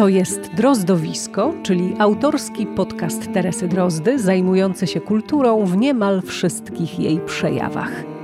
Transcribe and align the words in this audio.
To 0.00 0.08
jest 0.08 0.54
Drozdowisko, 0.54 1.54
czyli 1.62 1.94
autorski 1.98 2.66
podcast 2.66 3.32
Teresy 3.32 3.68
Drozdy, 3.68 4.18
zajmujący 4.18 4.86
się 4.86 5.00
kulturą 5.00 5.64
w 5.66 5.76
niemal 5.76 6.22
wszystkich 6.22 6.98
jej 6.98 7.20
przejawach. 7.20 8.19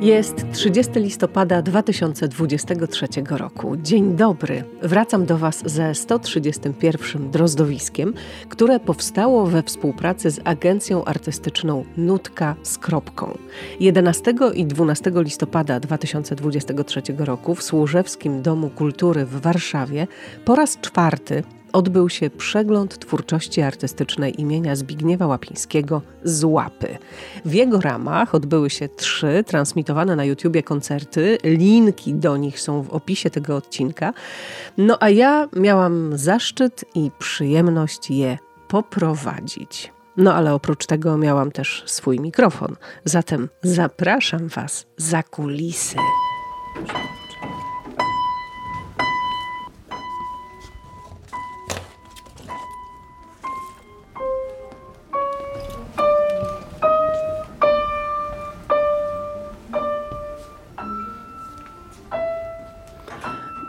Jest 0.00 0.52
30 0.52 0.92
listopada 1.00 1.62
2023 1.62 3.06
roku. 3.30 3.76
Dzień 3.76 4.16
dobry. 4.16 4.64
Wracam 4.82 5.26
do 5.26 5.38
Was 5.38 5.62
ze 5.66 5.94
131 5.94 7.30
Drozdowiskiem, 7.30 8.14
które 8.48 8.80
powstało 8.80 9.46
we 9.46 9.62
współpracy 9.62 10.30
z 10.30 10.40
agencją 10.44 11.04
artystyczną 11.04 11.84
Nutka 11.96 12.56
z 12.62 12.78
Kropką. 12.78 13.38
11 13.80 14.34
i 14.54 14.66
12 14.66 15.12
listopada 15.14 15.80
2023 15.80 17.02
roku 17.18 17.54
w 17.54 17.62
Służewskim 17.62 18.42
Domu 18.42 18.70
Kultury 18.70 19.24
w 19.24 19.40
Warszawie 19.40 20.06
po 20.44 20.54
raz 20.54 20.78
czwarty 20.80 21.42
odbył 21.76 22.08
się 22.08 22.30
przegląd 22.30 22.98
twórczości 22.98 23.62
artystycznej 23.62 24.40
imienia 24.40 24.76
Zbigniewa 24.76 25.26
Łapińskiego 25.26 26.02
z 26.24 26.44
Łapy. 26.44 26.98
W 27.44 27.54
jego 27.54 27.80
ramach 27.80 28.34
odbyły 28.34 28.70
się 28.70 28.88
trzy 28.88 29.44
transmitowane 29.46 30.16
na 30.16 30.24
YouTubie 30.24 30.62
koncerty. 30.62 31.38
Linki 31.44 32.14
do 32.14 32.36
nich 32.36 32.60
są 32.60 32.82
w 32.82 32.90
opisie 32.90 33.30
tego 33.30 33.56
odcinka. 33.56 34.12
No 34.78 34.96
a 35.00 35.10
ja 35.10 35.48
miałam 35.56 36.18
zaszczyt 36.18 36.84
i 36.94 37.10
przyjemność 37.18 38.10
je 38.10 38.38
poprowadzić. 38.68 39.92
No 40.16 40.34
ale 40.34 40.54
oprócz 40.54 40.86
tego 40.86 41.18
miałam 41.18 41.52
też 41.52 41.82
swój 41.86 42.20
mikrofon. 42.20 42.76
Zatem 43.04 43.48
zapraszam 43.62 44.48
Was 44.48 44.86
za 44.96 45.22
kulisy. 45.22 45.96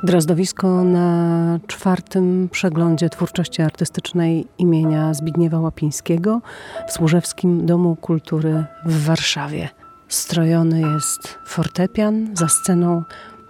Drozdowisko 0.07 0.83
na 0.83 1.59
czwartym 1.67 2.49
przeglądzie 2.51 3.09
twórczości 3.09 3.61
artystycznej 3.61 4.47
imienia 4.57 5.13
Zbigniewa 5.13 5.59
Łapińskiego 5.59 6.41
w 6.87 6.91
Służewskim 6.91 7.65
Domu 7.65 7.95
Kultury 7.95 8.65
w 8.85 9.05
Warszawie. 9.05 9.69
Strojony 10.07 10.81
jest 10.81 11.37
fortepian, 11.45 12.29
za 12.33 12.47
sceną 12.47 13.03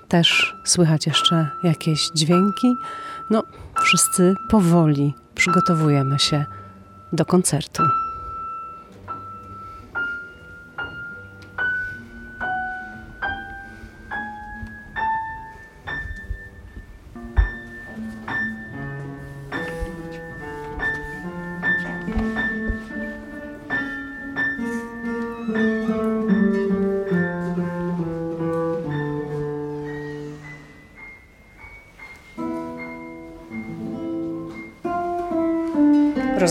też 0.07 0.55
słychać 0.65 1.07
jeszcze 1.07 1.49
jakieś 1.63 2.09
dźwięki. 2.15 2.75
No, 3.29 3.43
wszyscy 3.81 4.35
powoli 4.49 5.13
przygotowujemy 5.35 6.19
się 6.19 6.45
do 7.13 7.25
koncertu. 7.25 7.83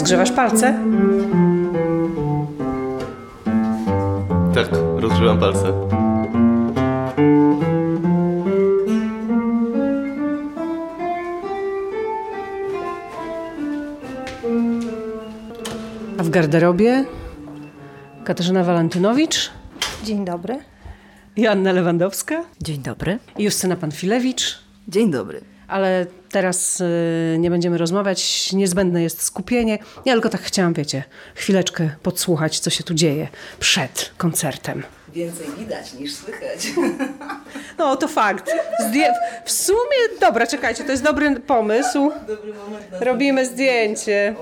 Rozgrzewasz 0.07 0.33
palce? 0.33 0.79
Tak, 4.55 4.69
rozgrzewam 4.97 5.39
palce. 5.39 5.73
A 16.19 16.23
w 16.23 16.31
garderobie 16.31 17.05
Katarzyna 18.25 18.65
Walentynowicz, 18.65 19.51
Dzień 20.05 20.25
dobry. 20.25 20.59
Joanna 21.37 21.73
Lewandowska 21.73 22.45
Dzień 22.63 22.83
dobry. 22.83 23.19
i 23.39 23.45
Justyna 23.45 23.77
Panfilewicz. 23.77 24.59
Dzień 24.89 25.11
dobry. 25.11 25.56
Ale 25.69 26.07
teraz 26.31 26.81
y, 26.81 27.37
nie 27.39 27.51
będziemy 27.51 27.79
rozmawiać, 27.79 28.53
niezbędne 28.53 29.03
jest 29.03 29.23
skupienie. 29.23 29.79
Ja 30.05 30.13
tylko 30.13 30.29
tak 30.29 30.41
chciałam, 30.43 30.75
wiecie, 30.75 31.05
chwileczkę 31.35 31.91
podsłuchać, 32.03 32.59
co 32.59 32.71
się 32.71 32.85
tu 32.85 32.95
dzieje 32.95 33.29
przed 33.61 34.11
koncertem. 34.19 34.83
Więcej 35.13 35.47
widać 35.59 35.93
niż 35.95 36.15
słychać. 36.15 36.67
No, 37.79 37.97
to 37.97 38.09
fakt. 38.09 38.51
Zdję- 38.81 39.13
w 39.45 39.53
sumie, 39.53 40.19
dobra, 40.21 40.47
czekajcie, 40.47 40.85
to 40.85 40.91
jest 40.91 41.03
dobry 41.05 41.41
pomysł. 41.41 42.11
Dobry 42.29 42.55
moment 42.55 42.93
na 42.93 42.99
Robimy 42.99 43.47
zdjęcie. 43.47 44.35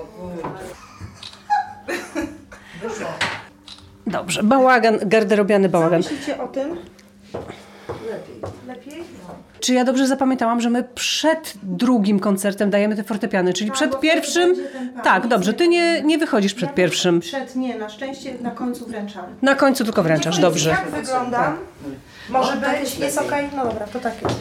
Dobrze, 4.07 4.43
bałagan, 4.43 4.99
garderobiany 5.01 5.69
bałagan. 5.69 6.01
Myślicie 6.01 6.41
o 6.43 6.47
tym? 6.47 6.77
lepiej. 8.11 8.41
Lepiej? 8.67 9.03
Czy 9.65 9.73
ja 9.73 9.83
dobrze 9.83 10.07
zapamiętałam, 10.07 10.61
że 10.61 10.69
my 10.69 10.83
przed 10.95 11.53
drugim 11.63 12.19
koncertem 12.19 12.69
dajemy 12.69 12.95
te 12.95 13.03
fortepiany, 13.03 13.53
czyli 13.53 13.71
przed 13.71 13.99
pierwszym... 13.99 14.55
Tak, 15.03 15.27
dobrze, 15.27 15.53
ty 15.53 15.67
nie, 15.67 16.01
nie 16.01 16.17
wychodzisz 16.17 16.53
przed 16.53 16.73
pierwszym. 16.73 17.19
Przed 17.19 17.55
nie, 17.55 17.75
na 17.75 17.89
szczęście 17.89 18.33
na 18.41 18.51
końcu 18.51 18.85
wręczam. 18.85 19.25
Na 19.41 19.55
końcu 19.55 19.83
tylko 19.85 20.03
wręczasz, 20.03 20.39
dobrze. 20.39 20.69
Jak 20.69 20.89
wyglądam? 20.89 21.57
Może 22.29 22.57
być, 22.57 22.99
jest 22.99 23.17
okej? 23.17 23.49
No 23.55 23.65
dobra, 23.65 23.87
to 23.87 23.99
tak 23.99 24.21
jest. 24.21 24.35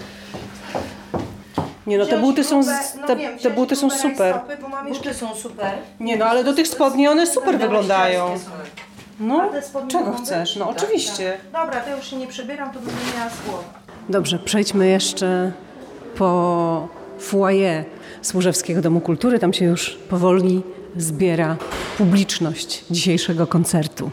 Nie 1.87 1.99
no, 1.99 2.07
te 2.07 2.19
buty 2.19 2.45
są, 2.45 2.63
no 3.01 3.07
te, 3.07 3.17
te 3.43 3.51
buty 3.51 3.77
są 3.77 3.91
super. 3.91 4.35
rajstopy, 4.35 4.57
bo 4.63 4.69
mam 4.69 4.89
jeszcze 4.89 5.09
Buty 5.09 5.21
są 5.21 5.35
super. 5.35 5.73
Nie 6.01 6.17
no, 6.17 6.25
ale 6.25 6.45
do 6.45 6.53
tych 6.53 6.69
spodni 6.69 7.09
one 7.09 7.27
super 7.27 7.59
wyglądają. 7.59 8.39
No, 9.21 9.51
czego 9.89 10.13
chcesz? 10.13 10.57
No 10.57 10.69
oczywiście. 10.69 11.39
Dobra, 11.53 11.81
to 11.81 11.97
już 11.97 12.11
się 12.11 12.17
nie 12.17 12.27
przebieram, 12.27 12.71
to 12.73 12.81
będę 12.81 13.01
miała 13.17 13.31
z 13.31 13.49
głowy. 13.49 13.65
Dobrze, 14.09 14.39
przejdźmy 14.39 14.89
jeszcze 14.89 15.53
po 16.17 16.89
foyer 17.19 17.85
Służewskiego 18.23 18.83
Domu 18.83 19.01
Kultury. 19.01 19.39
Tam 19.39 19.53
się 19.53 19.65
już 19.65 19.91
powoli 20.09 20.63
zbiera 20.97 21.57
publiczność 21.99 22.85
dzisiejszego 22.91 23.47
koncertu. 23.47 24.11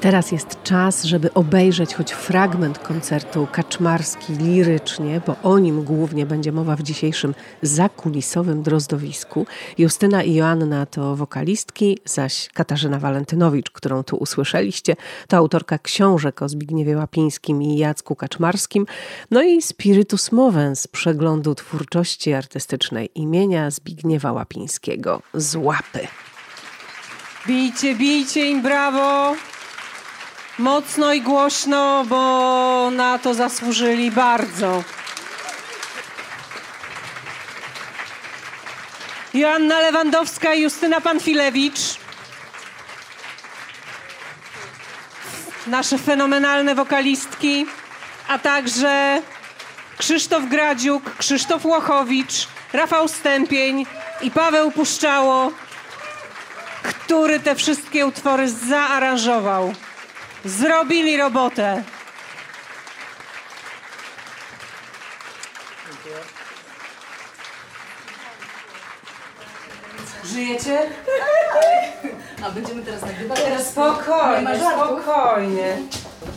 Teraz 0.00 0.32
jest 0.32 0.62
czas, 0.62 1.04
żeby 1.04 1.34
obejrzeć 1.34 1.94
choć 1.94 2.12
fragment 2.12 2.78
koncertu 2.78 3.48
kaczmarski 3.52 4.32
lirycznie, 4.32 5.20
bo 5.26 5.36
o 5.42 5.58
nim 5.58 5.84
głównie 5.84 6.26
będzie 6.26 6.52
mowa 6.52 6.76
w 6.76 6.82
dzisiejszym 6.82 7.34
zakulisowym 7.62 8.62
drozdowisku. 8.62 9.46
Justyna 9.78 10.22
i 10.22 10.34
Joanna 10.34 10.86
to 10.86 11.16
wokalistki, 11.16 11.98
zaś 12.04 12.48
Katarzyna 12.54 12.98
Walentynowicz, 12.98 13.70
którą 13.70 14.02
tu 14.02 14.16
usłyszeliście, 14.16 14.96
to 15.28 15.36
autorka 15.36 15.78
książek 15.78 16.42
o 16.42 16.48
Zbigniewie 16.48 16.96
Łapińskim 16.96 17.62
i 17.62 17.76
Jacku 17.76 18.16
Kaczmarskim, 18.16 18.86
no 19.30 19.42
i 19.42 19.62
Spiritus 19.62 20.32
Movens, 20.32 20.86
przeglądu 20.86 21.54
twórczości 21.54 22.32
artystycznej 22.32 23.10
imienia 23.14 23.70
Zbigniewa 23.70 24.32
Łapińskiego 24.32 25.22
z 25.34 25.56
łapy. 25.56 26.06
Bijcie, 27.46 27.94
bijcie 27.94 28.50
im 28.50 28.62
brawo! 28.62 29.36
Mocno 30.60 31.12
i 31.12 31.22
głośno, 31.22 32.04
bo 32.04 32.90
na 32.90 33.18
to 33.18 33.34
zasłużyli 33.34 34.10
bardzo. 34.10 34.84
Joanna 39.34 39.80
Lewandowska 39.80 40.54
i 40.54 40.62
Justyna 40.62 41.00
Panfilewicz. 41.00 41.80
Nasze 45.66 45.98
fenomenalne 45.98 46.74
wokalistki, 46.74 47.66
a 48.28 48.38
także 48.38 49.22
Krzysztof 49.98 50.44
Gradziuk, 50.48 51.16
Krzysztof 51.16 51.64
Łochowicz, 51.64 52.48
Rafał 52.72 53.08
Stępień 53.08 53.86
i 54.22 54.30
Paweł 54.30 54.70
Puszczało, 54.70 55.52
który 56.82 57.40
te 57.40 57.54
wszystkie 57.54 58.06
utwory 58.06 58.50
zaaranżował. 58.50 59.74
Zrobili 60.44 61.16
robotę. 61.16 61.82
Żyjecie? 70.24 70.78
A 72.44 72.50
będziemy 72.50 72.82
teraz 72.82 73.02
nagrywać? 73.02 73.40
Teraz 73.40 73.70
spokojnie, 73.70 74.60
spokojnie. 74.74 75.76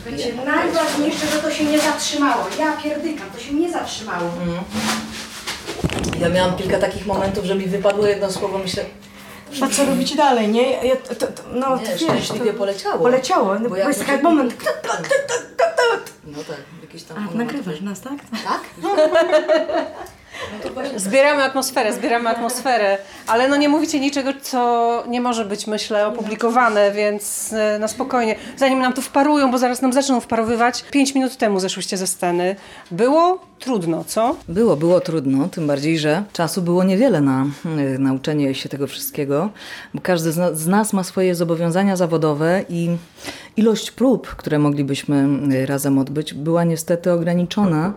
Wiecie, 0.06 0.32
najważniejsze, 0.44 1.26
że 1.26 1.42
to 1.42 1.50
się 1.50 1.64
nie 1.64 1.80
zatrzymało. 1.80 2.44
Ja 2.58 2.72
pierdykam, 2.72 3.30
to 3.30 3.40
się 3.40 3.54
nie 3.54 3.72
zatrzymało. 3.72 4.30
Ja 6.20 6.28
miałam 6.28 6.56
kilka 6.56 6.78
takich 6.78 7.06
momentów, 7.06 7.44
że 7.44 7.54
mi 7.54 7.66
wypadło 7.66 8.06
jedno 8.06 8.32
słowo, 8.32 8.58
myślę, 8.58 8.84
A 9.62 9.68
co 9.68 9.86
robić 9.86 10.16
dalej, 10.16 10.48
nie? 10.48 10.86
Ja, 10.86 10.96
to, 10.96 11.26
to, 11.26 11.42
no, 11.52 11.76
nie, 11.76 12.14
wiesz, 12.14 12.28
to 12.28 12.34
poleciało. 12.58 12.98
poleciało. 12.98 13.58
No, 13.58 13.68
Bo 13.68 13.76
jest 13.76 14.06
taki 14.06 14.22
moment. 14.22 14.54
No 16.24 16.38
tak, 16.38 16.56
jakieś 16.82 17.02
tam 17.02 17.28
A, 17.34 17.36
nagrywasz 17.36 17.80
nas, 17.80 18.00
tak? 18.00 18.12
Tak? 18.44 18.60
Zbieramy 20.96 21.44
atmosferę, 21.44 21.92
zbieramy 21.92 22.30
atmosferę, 22.30 22.98
ale 23.26 23.48
no 23.48 23.56
nie 23.56 23.68
mówicie 23.68 24.00
niczego, 24.00 24.30
co 24.42 25.02
nie 25.08 25.20
może 25.20 25.44
być, 25.44 25.66
myślę, 25.66 26.06
opublikowane, 26.06 26.92
więc 26.92 27.52
e, 27.52 27.78
na 27.78 27.88
spokojnie. 27.88 28.36
Zanim 28.56 28.78
nam 28.78 28.92
tu 28.92 29.02
wparują, 29.02 29.50
bo 29.50 29.58
zaraz 29.58 29.82
nam 29.82 29.92
zaczną 29.92 30.20
wparowywać, 30.20 30.84
pięć 30.90 31.14
minut 31.14 31.36
temu 31.36 31.60
zeszłyście 31.60 31.96
ze 31.96 32.06
sceny. 32.06 32.56
Było 32.90 33.38
trudno, 33.64 34.04
co? 34.04 34.36
Było, 34.48 34.76
było 34.76 35.00
trudno, 35.00 35.48
tym 35.48 35.66
bardziej, 35.66 35.98
że 35.98 36.24
czasu 36.32 36.62
było 36.62 36.84
niewiele 36.84 37.20
na 37.20 37.46
y, 37.94 37.98
nauczenie 37.98 38.54
się 38.54 38.68
tego 38.68 38.86
wszystkiego, 38.86 39.50
bo 39.94 40.00
każdy 40.00 40.32
z, 40.32 40.36
na, 40.36 40.54
z 40.54 40.66
nas 40.66 40.92
ma 40.92 41.04
swoje 41.04 41.34
zobowiązania 41.34 41.96
zawodowe 41.96 42.64
i 42.68 42.96
ilość 43.56 43.90
prób, 43.90 44.26
które 44.28 44.58
moglibyśmy 44.58 45.28
y, 45.52 45.66
razem 45.66 45.98
odbyć, 45.98 46.34
była 46.34 46.64
niestety 46.64 47.12
ograniczona, 47.12 47.92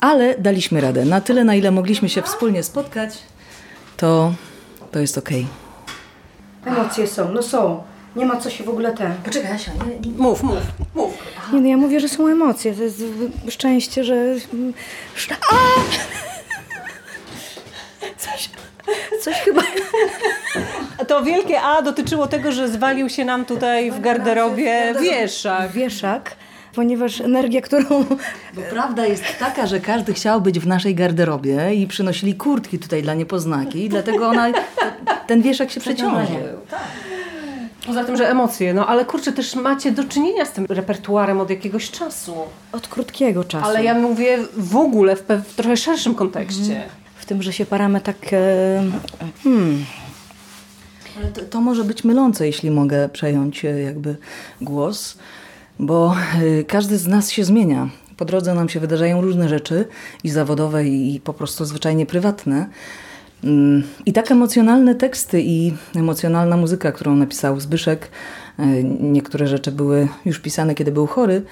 ale 0.00 0.38
daliśmy 0.38 0.80
radę. 0.80 1.04
Na 1.04 1.20
tyle, 1.20 1.44
na 1.44 1.54
ile 1.54 1.70
mogliśmy 1.70 2.08
się 2.08 2.22
wspólnie 2.22 2.62
spotkać, 2.62 3.18
to, 3.96 4.32
to 4.92 4.98
jest 4.98 5.18
okej. 5.18 5.46
Emocje 6.64 7.06
są, 7.06 7.32
no 7.32 7.42
są. 7.42 7.82
Nie 8.16 8.26
ma 8.26 8.36
co 8.36 8.50
się 8.50 8.64
w 8.64 8.68
ogóle 8.68 8.92
ten. 8.92 9.12
Poczekaj, 9.24 9.52
Asia, 9.52 9.72
nie, 10.04 10.12
Mów, 10.12 10.42
mów, 10.42 10.58
mów. 10.94 11.07
Nie, 11.52 11.60
no 11.60 11.68
ja 11.68 11.76
mówię, 11.76 12.00
że 12.00 12.08
są 12.08 12.28
emocje. 12.28 12.74
To 12.74 12.82
jest 12.82 13.02
szczęście, 13.48 14.04
że. 14.04 14.34
A! 15.52 15.54
Coś, 18.18 18.50
coś 19.20 19.34
chyba. 19.34 19.62
To 21.08 21.22
wielkie 21.22 21.60
A 21.60 21.82
dotyczyło 21.82 22.26
tego, 22.26 22.52
że 22.52 22.68
zwalił 22.68 23.08
się 23.08 23.24
nam 23.24 23.44
tutaj 23.44 23.90
w 23.90 24.00
garderobie 24.00 24.94
wieszak. 25.00 25.72
Wieszak, 25.72 26.36
ponieważ 26.74 27.20
energia, 27.20 27.60
którą. 27.60 28.04
Bo 28.54 28.62
prawda 28.70 29.06
jest 29.06 29.24
taka, 29.38 29.66
że 29.66 29.80
każdy 29.80 30.14
chciał 30.14 30.40
być 30.40 30.58
w 30.60 30.66
naszej 30.66 30.94
garderobie 30.94 31.74
i 31.74 31.86
przynosili 31.86 32.34
kurtki 32.34 32.78
tutaj 32.78 33.02
dla 33.02 33.14
niepoznaki 33.14 33.84
i 33.84 33.88
dlatego 33.88 34.28
ona, 34.28 34.52
ten 35.26 35.42
wieszak 35.42 35.70
się 35.70 35.80
przeciążył. 35.80 36.36
Poza 37.88 38.04
tym, 38.04 38.16
że 38.16 38.30
emocje, 38.30 38.74
no 38.74 38.86
ale 38.86 39.04
kurczę, 39.04 39.32
też 39.32 39.54
macie 39.54 39.92
do 39.92 40.04
czynienia 40.04 40.44
z 40.44 40.52
tym 40.52 40.66
repertuarem 40.68 41.40
od 41.40 41.50
jakiegoś 41.50 41.90
czasu. 41.90 42.34
Od 42.72 42.88
krótkiego 42.88 43.44
czasu. 43.44 43.66
Ale 43.66 43.84
ja 43.84 43.94
mówię 43.94 44.38
w 44.56 44.76
ogóle 44.76 45.16
w, 45.16 45.22
w 45.48 45.54
trochę 45.54 45.76
szerszym 45.76 46.14
kontekście. 46.14 46.82
W 47.16 47.26
tym, 47.26 47.42
że 47.42 47.52
się 47.52 47.66
paramy 47.66 48.00
tak. 48.00 48.16
E, 48.32 48.84
hmm. 49.44 49.84
Ale 51.18 51.28
to, 51.28 51.40
to 51.40 51.60
może 51.60 51.84
być 51.84 52.04
mylące, 52.04 52.46
jeśli 52.46 52.70
mogę 52.70 53.08
przejąć 53.08 53.64
e, 53.64 53.80
jakby 53.82 54.16
głos, 54.60 55.18
bo 55.78 56.14
e, 56.58 56.64
każdy 56.64 56.98
z 56.98 57.06
nas 57.06 57.30
się 57.30 57.44
zmienia. 57.44 57.88
Po 58.16 58.24
drodze 58.24 58.54
nam 58.54 58.68
się 58.68 58.80
wydarzają 58.80 59.20
różne 59.20 59.48
rzeczy 59.48 59.84
i 60.24 60.30
zawodowe, 60.30 60.84
i 60.84 61.20
po 61.24 61.34
prostu 61.34 61.64
zwyczajnie 61.64 62.06
prywatne. 62.06 62.66
I 64.06 64.12
tak 64.12 64.30
emocjonalne 64.30 64.94
teksty 64.94 65.42
i 65.42 65.72
emocjonalna 65.96 66.56
muzyka, 66.56 66.92
którą 66.92 67.16
napisał 67.16 67.60
Zbyszek, 67.60 68.10
e, 68.58 68.82
niektóre 68.84 69.46
rzeczy 69.46 69.72
były 69.72 70.08
już 70.24 70.38
pisane, 70.38 70.74
kiedy 70.74 70.92
był 70.92 71.06
chory, 71.06 71.42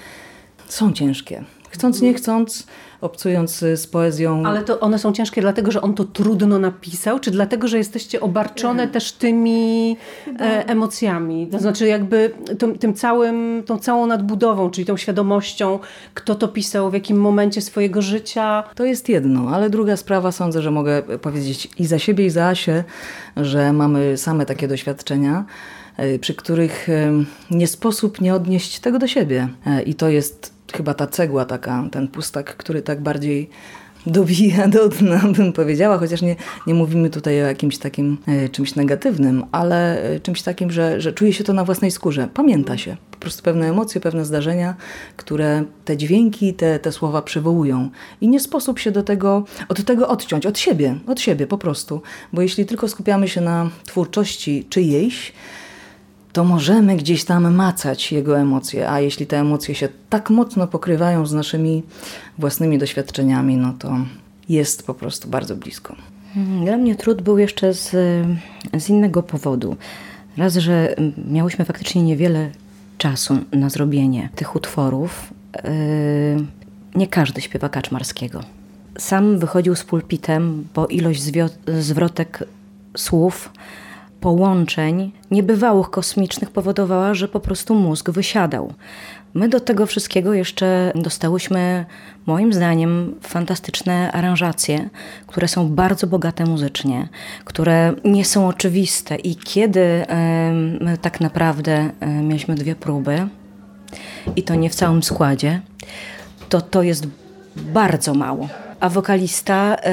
są 0.67 0.93
ciężkie. 0.93 1.43
Chcąc, 1.69 2.01
nie 2.01 2.13
chcąc, 2.13 2.67
obcując 3.01 3.63
e, 3.63 3.77
z 3.77 3.87
poezją. 3.87 4.45
Ale 4.45 4.61
to 4.61 4.79
one 4.79 4.99
są 4.99 5.13
ciężkie 5.13 5.41
dlatego, 5.41 5.71
że 5.71 5.81
on 5.81 5.93
to 5.93 6.03
trudno 6.03 6.59
napisał, 6.59 7.19
czy 7.19 7.31
dlatego, 7.31 7.67
że 7.67 7.77
jesteście 7.77 8.21
obarczone 8.21 8.87
też 8.87 9.11
tymi 9.11 9.97
e, 10.39 10.67
emocjami? 10.67 11.47
To 11.47 11.59
znaczy 11.59 11.87
jakby 11.87 12.31
tym, 12.59 12.77
tym 12.77 12.93
całym, 12.93 13.63
tą 13.65 13.79
całą 13.79 14.07
nadbudową, 14.07 14.69
czyli 14.69 14.85
tą 14.85 14.97
świadomością, 14.97 15.79
kto 16.13 16.35
to 16.35 16.47
pisał, 16.47 16.89
w 16.89 16.93
jakim 16.93 17.17
momencie 17.17 17.61
swojego 17.61 18.01
życia. 18.01 18.63
To 18.75 18.85
jest 18.85 19.09
jedno, 19.09 19.49
ale 19.49 19.69
druga 19.69 19.97
sprawa, 19.97 20.31
sądzę, 20.31 20.61
że 20.61 20.71
mogę 20.71 21.01
powiedzieć 21.01 21.69
i 21.79 21.85
za 21.85 21.99
siebie, 21.99 22.25
i 22.25 22.29
za 22.29 22.45
Asię, 22.45 22.83
że 23.37 23.73
mamy 23.73 24.17
same 24.17 24.45
takie 24.45 24.67
doświadczenia, 24.67 25.45
e, 25.97 26.19
przy 26.19 26.33
których 26.33 26.89
e, 26.89 27.11
nie 27.51 27.67
sposób 27.67 28.21
nie 28.21 28.35
odnieść 28.35 28.79
tego 28.79 28.99
do 28.99 29.07
siebie. 29.07 29.47
E, 29.65 29.81
I 29.81 29.95
to 29.95 30.09
jest 30.09 30.56
chyba 30.73 30.93
ta 30.93 31.07
cegła 31.07 31.45
taka, 31.45 31.83
ten 31.91 32.07
pustak, 32.07 32.57
który 32.57 32.81
tak 32.81 33.01
bardziej 33.01 33.49
dobija 34.05 34.67
do 34.67 34.89
dna, 34.89 35.21
bym 35.37 35.53
powiedziała, 35.53 35.97
chociaż 35.97 36.21
nie, 36.21 36.35
nie 36.67 36.73
mówimy 36.73 37.09
tutaj 37.09 37.43
o 37.43 37.45
jakimś 37.45 37.77
takim 37.77 38.17
e, 38.27 38.49
czymś 38.49 38.75
negatywnym, 38.75 39.43
ale 39.51 40.03
e, 40.03 40.19
czymś 40.19 40.41
takim, 40.41 40.71
że, 40.71 41.01
że 41.01 41.13
czuje 41.13 41.33
się 41.33 41.43
to 41.43 41.53
na 41.53 41.63
własnej 41.63 41.91
skórze. 41.91 42.27
Pamięta 42.33 42.77
się 42.77 42.97
po 43.11 43.17
prostu 43.17 43.43
pewne 43.43 43.69
emocje, 43.69 44.01
pewne 44.01 44.25
zdarzenia, 44.25 44.75
które 45.17 45.63
te 45.85 45.97
dźwięki, 45.97 46.53
te, 46.53 46.79
te 46.79 46.91
słowa 46.91 47.21
przywołują. 47.21 47.89
I 48.21 48.27
nie 48.27 48.39
sposób 48.39 48.79
się 48.79 48.91
do 48.91 49.03
tego, 49.03 49.43
od 49.69 49.83
tego 49.83 50.07
odciąć, 50.07 50.45
od 50.45 50.59
siebie, 50.59 50.95
od 51.07 51.21
siebie 51.21 51.47
po 51.47 51.57
prostu. 51.57 52.01
Bo 52.33 52.41
jeśli 52.41 52.65
tylko 52.65 52.87
skupiamy 52.87 53.27
się 53.27 53.41
na 53.41 53.69
twórczości 53.85 54.65
czyjejś, 54.69 55.33
to 56.33 56.43
możemy 56.43 56.97
gdzieś 56.97 57.25
tam 57.25 57.55
macać 57.55 58.11
jego 58.11 58.39
emocje, 58.39 58.89
a 58.89 58.99
jeśli 58.99 59.27
te 59.27 59.39
emocje 59.39 59.75
się 59.75 59.89
tak 60.09 60.29
mocno 60.29 60.67
pokrywają 60.67 61.25
z 61.25 61.33
naszymi 61.33 61.83
własnymi 62.37 62.77
doświadczeniami, 62.77 63.57
no 63.57 63.73
to 63.79 63.97
jest 64.49 64.87
po 64.87 64.93
prostu 64.93 65.29
bardzo 65.29 65.55
blisko. 65.55 65.95
Mm, 66.35 66.65
Dla 66.65 66.77
mnie 66.77 66.95
trud 66.95 67.21
był 67.21 67.37
jeszcze 67.37 67.73
z, 67.73 67.89
z 68.79 68.89
innego 68.89 69.23
powodu. 69.23 69.77
Raz, 70.37 70.55
że 70.55 70.97
mm, 70.97 71.13
miałyśmy 71.31 71.65
faktycznie 71.65 72.03
niewiele 72.03 72.49
czasu 72.97 73.37
na 73.51 73.69
zrobienie 73.69 74.29
tych 74.35 74.55
utworów. 74.55 75.33
Yy, 75.55 76.45
nie 76.95 77.07
każdy 77.07 77.41
śpiewa 77.41 77.69
Kaczmarskiego. 77.69 78.43
Sam 78.97 79.39
wychodził 79.39 79.75
z 79.75 79.83
pulpitem, 79.83 80.67
bo 80.75 80.87
ilość 80.87 81.21
zwrotek 81.79 82.43
słów, 82.97 83.49
połączeń 84.21 85.11
niebywałych 85.31 85.89
kosmicznych 85.89 86.51
powodowała, 86.51 87.13
że 87.13 87.27
po 87.27 87.39
prostu 87.39 87.75
mózg 87.75 88.09
wysiadał. 88.09 88.73
My 89.33 89.49
do 89.49 89.59
tego 89.59 89.85
wszystkiego 89.85 90.33
jeszcze 90.33 90.91
dostałyśmy, 90.95 91.85
moim 92.25 92.53
zdaniem, 92.53 93.15
fantastyczne 93.21 94.11
aranżacje, 94.11 94.89
które 95.27 95.47
są 95.47 95.69
bardzo 95.69 96.07
bogate 96.07 96.45
muzycznie, 96.45 97.07
które 97.45 97.93
nie 98.05 98.25
są 98.25 98.47
oczywiste. 98.47 99.15
I 99.15 99.35
kiedy 99.35 100.05
my 100.81 100.97
tak 101.01 101.21
naprawdę 101.21 101.89
em, 101.99 102.27
mieliśmy 102.27 102.55
dwie 102.55 102.75
próby, 102.75 103.27
i 104.35 104.43
to 104.43 104.55
nie 104.55 104.69
w 104.69 104.75
całym 104.75 105.03
składzie, 105.03 105.61
to 106.49 106.61
to 106.61 106.83
jest 106.83 107.07
bardzo 107.55 108.13
mało. 108.13 108.49
A 108.79 108.89
wokalista 108.89 109.75
e, 109.75 109.91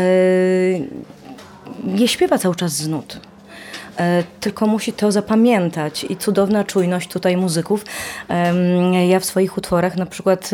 nie 1.85 2.09
śpiewa 2.09 2.38
cały 2.38 2.54
czas 2.54 2.76
z 2.76 2.88
nut. 2.88 3.21
E, 3.98 4.24
Tylko 4.40 4.66
musi 4.66 4.92
to 4.92 5.12
zapamiętać 5.12 6.04
i 6.04 6.16
cudowna 6.16 6.64
czujność 6.64 7.08
tutaj 7.08 7.36
muzyków. 7.36 7.84
Ja 9.08 9.20
w 9.20 9.24
swoich 9.24 9.58
utworach 9.58 9.96
na 9.96 10.06
przykład 10.06 10.50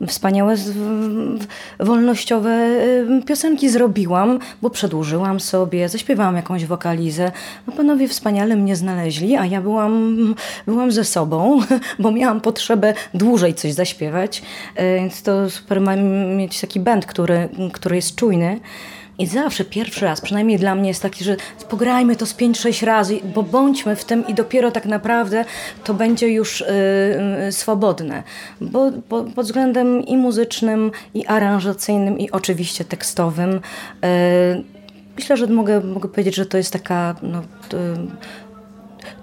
e, 0.00 0.06
wspaniałe 0.06 0.54
wolnościowe 1.80 2.50
e, 2.50 3.22
piosenki 3.26 3.68
zrobiłam, 3.68 4.38
bo 4.62 4.70
przedłużyłam 4.70 5.40
sobie, 5.40 5.88
zaśpiewałam 5.88 6.36
jakąś 6.36 6.64
wokalizę. 6.64 7.32
No 7.66 7.72
panowie 7.72 8.08
wspaniale 8.08 8.56
mnie 8.56 8.76
znaleźli, 8.76 9.36
a 9.36 9.46
ja 9.46 9.60
byłam, 9.60 10.34
byłam 10.66 10.92
ze 10.92 11.04
sobą, 11.04 11.60
bo 11.98 12.10
miałam 12.10 12.40
potrzebę 12.40 12.94
dłużej 13.14 13.54
coś 13.54 13.72
zaśpiewać. 13.72 14.42
E, 14.74 14.94
Więc 14.94 15.22
to 15.22 15.50
super 15.50 15.80
mieć 16.36 16.60
taki 16.60 16.80
band, 16.80 17.06
który, 17.06 17.48
który 17.72 17.96
jest 17.96 18.14
czujny. 18.14 18.60
I 19.18 19.26
zawsze 19.26 19.64
pierwszy 19.64 20.04
raz, 20.04 20.20
przynajmniej 20.20 20.58
dla 20.58 20.74
mnie 20.74 20.88
jest 20.88 21.02
taki, 21.02 21.24
że 21.24 21.36
pograjmy 21.68 22.16
to 22.16 22.26
z 22.26 22.34
5-6 22.34 22.86
razy, 22.86 23.20
bo 23.34 23.42
bądźmy 23.42 23.96
w 23.96 24.04
tym 24.04 24.26
i 24.26 24.34
dopiero 24.34 24.70
tak 24.70 24.86
naprawdę 24.86 25.44
to 25.84 25.94
będzie 25.94 26.28
już 26.28 26.60
y, 26.60 26.66
y, 27.48 27.52
swobodne. 27.52 28.22
Bo, 28.60 28.90
bo 29.08 29.24
pod 29.24 29.46
względem 29.46 30.06
i 30.06 30.16
muzycznym, 30.16 30.90
i 31.14 31.26
aranżacyjnym, 31.26 32.18
i 32.18 32.30
oczywiście 32.30 32.84
tekstowym. 32.84 33.54
Y, 33.54 33.60
myślę, 35.16 35.36
że 35.36 35.46
mogę, 35.46 35.80
mogę 35.80 36.08
powiedzieć, 36.08 36.34
że 36.34 36.46
to 36.46 36.56
jest 36.56 36.72
taka 36.72 37.14
no, 37.22 37.38
y, 37.38 37.44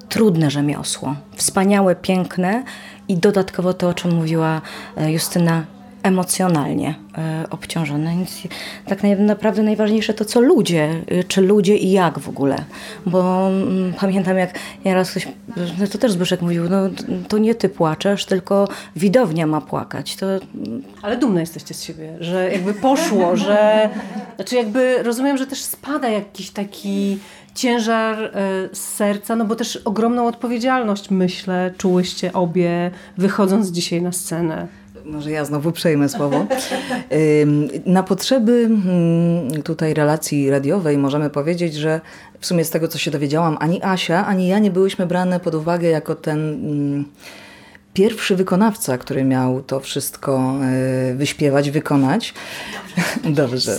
trudne 0.10 0.52
rzemiosło. 0.52 1.16
Wspaniałe, 1.36 1.96
piękne 1.96 2.64
i 3.08 3.18
dodatkowo 3.18 3.74
to, 3.74 3.90
o 3.90 3.94
czym 3.94 4.12
mówiła 4.16 4.62
e, 4.98 5.12
Justyna, 5.12 5.66
emocjonalnie 6.06 6.96
e, 7.18 7.46
obciążone. 7.50 8.10
Więc 8.10 8.42
tak 8.88 9.00
naprawdę 9.20 9.64
najważniejsze 9.64 10.14
to, 10.14 10.26
co 10.26 10.42
ludzie, 10.42 11.02
e, 11.08 11.24
czy 11.24 11.42
ludzie 11.42 11.78
i 11.78 11.92
jak 11.92 12.20
w 12.20 12.30
ogóle. 12.30 12.64
Bo 13.06 13.48
mm, 13.48 13.94
pamiętam, 13.94 14.38
jak 14.38 14.60
nieraz 14.86 15.12
ktoś, 15.12 15.28
no 15.80 15.88
to 15.88 15.98
też 15.98 16.12
Zbyszek 16.12 16.42
mówił, 16.42 16.70
no 16.70 16.90
to 17.28 17.38
nie 17.38 17.56
ty 17.56 17.70
płaczesz, 17.70 18.26
tylko 18.26 18.68
widownia 18.96 19.48
ma 19.48 19.62
płakać. 19.62 20.16
To... 20.16 20.26
Ale 21.02 21.18
dumne 21.18 21.40
jesteście 21.40 21.74
z 21.74 21.84
siebie, 21.84 22.18
że 22.20 22.52
jakby 22.52 22.74
poszło, 22.74 23.36
że... 23.38 23.90
Znaczy 24.36 24.56
jakby 24.56 25.04
rozumiem, 25.04 25.38
że 25.38 25.48
też 25.48 25.62
spada 25.62 26.10
jakiś 26.10 26.52
taki 26.52 27.18
ciężar 27.56 28.24
e, 28.24 28.32
z 28.74 28.80
serca, 28.80 29.36
no 29.36 29.46
bo 29.46 29.56
też 29.56 29.76
ogromną 29.86 30.28
odpowiedzialność, 30.28 31.10
myślę, 31.10 31.74
czułyście 31.78 32.34
obie, 32.34 32.92
wychodząc 33.18 33.68
dzisiaj 33.68 34.02
na 34.02 34.12
scenę. 34.12 34.68
Może 35.06 35.32
ja 35.32 35.46
znowu 35.46 35.72
przejmę 35.72 36.10
słowo. 36.10 36.46
Na 37.86 38.04
potrzeby 38.04 38.52
mm, 38.52 39.64
tutaj 39.64 39.94
relacji 39.94 40.50
radiowej 40.50 40.98
możemy 40.98 41.30
powiedzieć, 41.30 41.74
że 41.74 42.02
w 42.40 42.46
sumie 42.46 42.66
z 42.66 42.70
tego, 42.70 42.88
co 42.88 42.98
się 42.98 43.12
dowiedziałam, 43.12 43.58
ani 43.60 43.84
Asia, 43.84 44.26
ani 44.26 44.48
ja 44.48 44.60
nie 44.60 44.72
byłyśmy 44.72 45.06
brane 45.06 45.40
pod 45.40 45.56
uwagę 45.56 45.90
jako 45.90 46.16
ten 46.16 46.40
mm, 46.40 47.06
pierwszy 47.94 48.36
wykonawca, 48.36 48.98
który 48.98 49.24
miał 49.24 49.62
to 49.62 49.80
wszystko 49.80 50.54
e, 50.62 51.16
wyśpiewać, 51.16 51.72
wykonać. 51.72 52.34
Dobrze. 53.24 53.78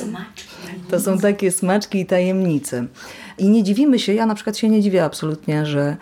To 0.91 1.01
są 1.01 1.19
takie 1.19 1.53
smaczki 1.61 2.01
i 2.01 2.07
tajemnice. 2.07 2.87
I 3.39 3.49
nie 3.49 3.63
dziwimy 3.63 3.99
się, 3.99 4.15
ja 4.15 4.27
na 4.27 4.35
przykład 4.35 4.57
się 4.57 4.69
nie 4.69 4.83
dziwię 4.83 5.05
absolutnie, 5.05 5.67
że, 5.67 5.97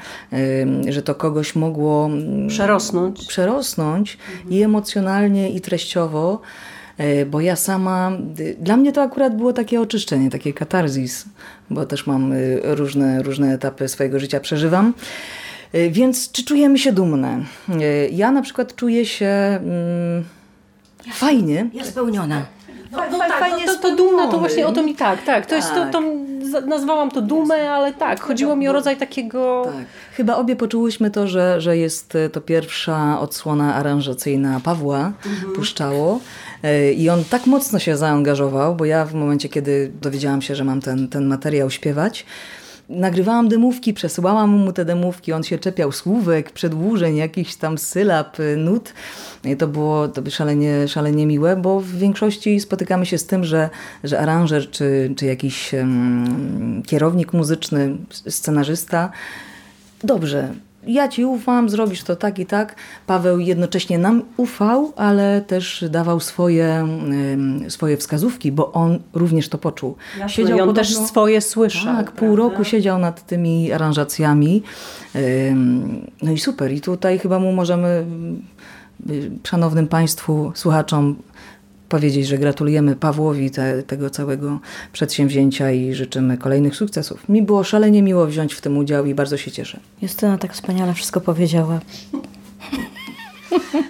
że 0.88 1.02
to 1.02 1.14
kogoś 1.14 1.56
mogło 1.56 2.06
mm, 2.06 2.48
przerosnąć, 2.48 3.26
przerosnąć 3.26 4.18
i 4.50 4.62
emocjonalnie, 4.62 5.50
i 5.50 5.60
treściowo. 5.60 6.40
E, 6.98 7.26
bo 7.26 7.40
ja 7.40 7.56
sama, 7.56 8.12
dla 8.58 8.76
mnie 8.76 8.92
to 8.92 9.02
akurat 9.02 9.36
było 9.36 9.52
takie 9.52 9.80
oczyszczenie, 9.80 10.30
takie 10.30 10.52
katarzis, 10.52 11.24
bo 11.70 11.86
też 11.86 12.06
mam 12.06 12.32
y, 12.32 12.60
różne, 12.62 13.22
różne 13.22 13.54
etapy 13.54 13.88
swojego 13.88 14.20
życia 14.20 14.40
przeżywam. 14.40 14.94
E, 15.72 15.90
więc 15.90 16.32
czy 16.32 16.44
czujemy 16.44 16.78
się 16.78 16.92
dumne? 16.92 17.44
E, 17.68 18.08
ja 18.08 18.30
na 18.30 18.42
przykład 18.42 18.76
czuję 18.76 19.06
się 19.06 19.26
mm, 19.26 20.24
fajnie. 21.12 21.66
Ja 21.72 21.84
spełniona. 21.84 22.42
No, 22.92 22.98
no, 23.10 23.18
tak, 23.18 23.38
fajnie 23.38 23.66
to, 23.66 23.76
to, 23.76 23.96
dumna 23.96 24.26
to 24.26 24.38
właśnie 24.38 24.66
o 24.66 24.72
to 24.72 24.82
mi 24.82 24.94
tak, 24.94 25.22
tak. 25.22 25.46
To 25.46 25.50
tak. 25.50 25.58
jest 25.58 25.74
to, 25.74 25.86
to 25.86 26.02
nazwałam 26.66 27.10
to 27.10 27.22
dumę, 27.22 27.70
ale 27.70 27.92
tak, 27.92 28.20
chodziło 28.20 28.56
mi 28.56 28.68
o 28.68 28.72
rodzaj 28.72 28.96
takiego... 28.96 29.62
Tak. 29.64 29.86
Chyba 30.12 30.36
obie 30.36 30.56
poczułyśmy 30.56 31.10
to, 31.10 31.28
że, 31.28 31.60
że 31.60 31.76
jest 31.76 32.18
to 32.32 32.40
pierwsza 32.40 33.20
odsłona 33.20 33.74
aranżacyjna 33.74 34.60
Pawła 34.64 35.12
mhm. 35.26 35.52
Puszczało 35.52 36.20
e, 36.62 36.92
i 36.92 37.10
on 37.10 37.24
tak 37.24 37.46
mocno 37.46 37.78
się 37.78 37.96
zaangażował, 37.96 38.74
bo 38.74 38.84
ja 38.84 39.04
w 39.04 39.14
momencie, 39.14 39.48
kiedy 39.48 39.92
dowiedziałam 40.02 40.42
się, 40.42 40.54
że 40.54 40.64
mam 40.64 40.80
ten, 40.80 41.08
ten 41.08 41.26
materiał 41.26 41.70
śpiewać, 41.70 42.26
nagrywałam 42.88 43.48
demówki, 43.48 43.94
przesyłałam 43.94 44.50
mu 44.50 44.72
te 44.72 44.84
demówki, 44.84 45.32
on 45.32 45.42
się 45.42 45.58
czepiał 45.58 45.92
słówek, 45.92 46.50
przedłużeń, 46.50 47.16
jakichś 47.16 47.54
tam 47.54 47.78
sylab, 47.78 48.36
nut. 48.56 48.92
I 49.44 49.56
to 49.56 49.68
było, 49.68 50.08
to 50.08 50.30
szalenie, 50.30 50.88
szalenie 50.88 51.26
miłe, 51.26 51.56
bo 51.56 51.80
w 51.80 51.90
większości 51.90 52.60
spotykamy 52.60 53.06
się 53.06 53.18
z 53.18 53.26
tym, 53.26 53.44
że, 53.44 53.70
że 54.04 54.20
aranżer 54.20 54.70
czy, 54.70 55.14
czy 55.16 55.26
jakiś 55.26 55.72
um, 55.72 56.82
kierownik 56.86 57.32
muzyczny, 57.32 57.96
scenarzysta 58.10 59.12
dobrze, 60.04 60.54
ja 60.86 61.08
ci 61.08 61.24
ufam, 61.24 61.68
zrobisz 61.68 62.02
to 62.02 62.16
tak 62.16 62.38
i 62.38 62.46
tak. 62.46 62.74
Paweł 63.06 63.38
jednocześnie 63.38 63.98
nam 63.98 64.22
ufał, 64.36 64.92
ale 64.96 65.40
też 65.40 65.84
dawał 65.90 66.20
swoje, 66.20 66.88
swoje 67.68 67.96
wskazówki, 67.96 68.52
bo 68.52 68.72
on 68.72 68.98
również 69.12 69.48
to 69.48 69.58
poczuł. 69.58 69.96
siedział 70.26 70.58
I 70.58 70.60
on 70.60 70.74
też 70.74 70.96
swoje 70.96 71.40
słyszał. 71.40 71.96
Tak, 71.96 72.12
pół 72.12 72.36
roku 72.36 72.64
siedział 72.64 72.98
nad 72.98 73.26
tymi 73.26 73.72
aranżacjami. 73.72 74.62
No 76.22 76.32
i 76.32 76.38
super. 76.38 76.72
I 76.72 76.80
tutaj 76.80 77.18
chyba 77.18 77.38
mu 77.38 77.52
możemy 77.52 78.06
szanownym 79.44 79.86
Państwu, 79.86 80.52
słuchaczom 80.54 81.16
powiedzieć, 81.88 82.26
że 82.26 82.38
gratulujemy 82.38 82.96
Pawłowi 82.96 83.50
te, 83.50 83.82
tego 83.82 84.10
całego 84.10 84.60
przedsięwzięcia 84.92 85.70
i 85.70 85.94
życzymy 85.94 86.38
kolejnych 86.38 86.76
sukcesów. 86.76 87.28
Mi 87.28 87.42
było 87.42 87.64
szalenie 87.64 88.02
miło 88.02 88.26
wziąć 88.26 88.54
w 88.54 88.60
tym 88.60 88.78
udział 88.78 89.06
i 89.06 89.14
bardzo 89.14 89.36
się 89.36 89.50
cieszę. 89.50 89.80
Justyna 90.02 90.38
tak 90.38 90.52
wspaniale 90.52 90.94
wszystko 90.94 91.20
powiedziała. 91.20 91.80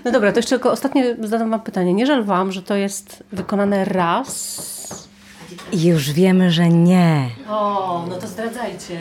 No 0.04 0.12
dobra, 0.12 0.32
to 0.32 0.38
jeszcze 0.38 0.56
tylko 0.56 0.72
ostatnie 0.72 1.16
zadam 1.20 1.50
wam 1.50 1.60
pytanie. 1.60 1.94
Nie 1.94 2.06
żal 2.06 2.24
wam, 2.24 2.52
że 2.52 2.62
to 2.62 2.74
jest 2.74 3.24
wykonane 3.32 3.84
raz? 3.84 4.64
Już 5.72 6.12
wiemy, 6.12 6.50
że 6.50 6.68
nie. 6.68 7.28
O, 7.48 8.06
no 8.08 8.16
to 8.16 8.26
zdradzajcie. 8.26 8.96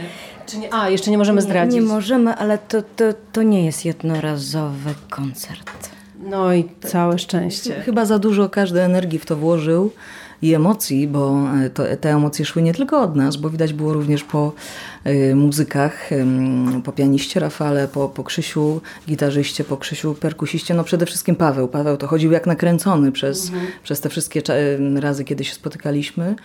Czy 0.45 0.57
nie? 0.57 0.73
A, 0.73 0.89
jeszcze 0.89 1.11
nie 1.11 1.17
możemy 1.17 1.41
zdradzić. 1.41 1.75
Nie, 1.75 1.81
nie 1.81 1.87
możemy, 1.87 2.35
ale 2.35 2.57
to, 2.57 2.81
to, 2.81 3.03
to 3.31 3.43
nie 3.43 3.65
jest 3.65 3.85
jednorazowy 3.85 4.93
koncert. 5.09 5.92
No 6.29 6.53
i 6.53 6.69
całe 6.81 7.19
szczęście. 7.19 7.81
Chyba 7.81 8.05
za 8.05 8.19
dużo 8.19 8.49
każdy 8.49 8.81
energii 8.81 9.19
w 9.19 9.25
to 9.25 9.35
włożył 9.35 9.91
i 10.41 10.53
emocji, 10.53 11.07
bo 11.07 11.47
e, 11.65 11.69
to, 11.69 11.83
te 12.01 12.11
emocje 12.11 12.45
szły 12.45 12.61
nie 12.61 12.73
tylko 12.73 13.01
od 13.01 13.15
nas, 13.15 13.35
bo 13.35 13.49
widać 13.49 13.73
było 13.73 13.93
również 13.93 14.23
po 14.23 14.53
y, 15.07 15.35
muzykach, 15.35 16.11
y, 16.11 16.25
po 16.83 16.91
pianiście 16.91 17.39
Rafale, 17.39 17.87
po, 17.87 18.09
po 18.09 18.23
Krzysiu 18.23 18.81
gitarzyście, 19.07 19.63
po 19.63 19.77
Krzysiu 19.77 20.15
perkusiście, 20.15 20.73
no 20.73 20.83
przede 20.83 21.05
wszystkim 21.05 21.35
Paweł. 21.35 21.67
Paweł 21.67 21.97
to 21.97 22.07
chodził 22.07 22.31
jak 22.31 22.47
nakręcony 22.47 23.11
przez, 23.11 23.49
mhm. 23.49 23.67
przez 23.83 24.01
te 24.01 24.09
wszystkie 24.09 24.41
razy, 24.95 25.23
kiedy 25.23 25.43
się 25.43 25.53
spotykaliśmy 25.53 26.35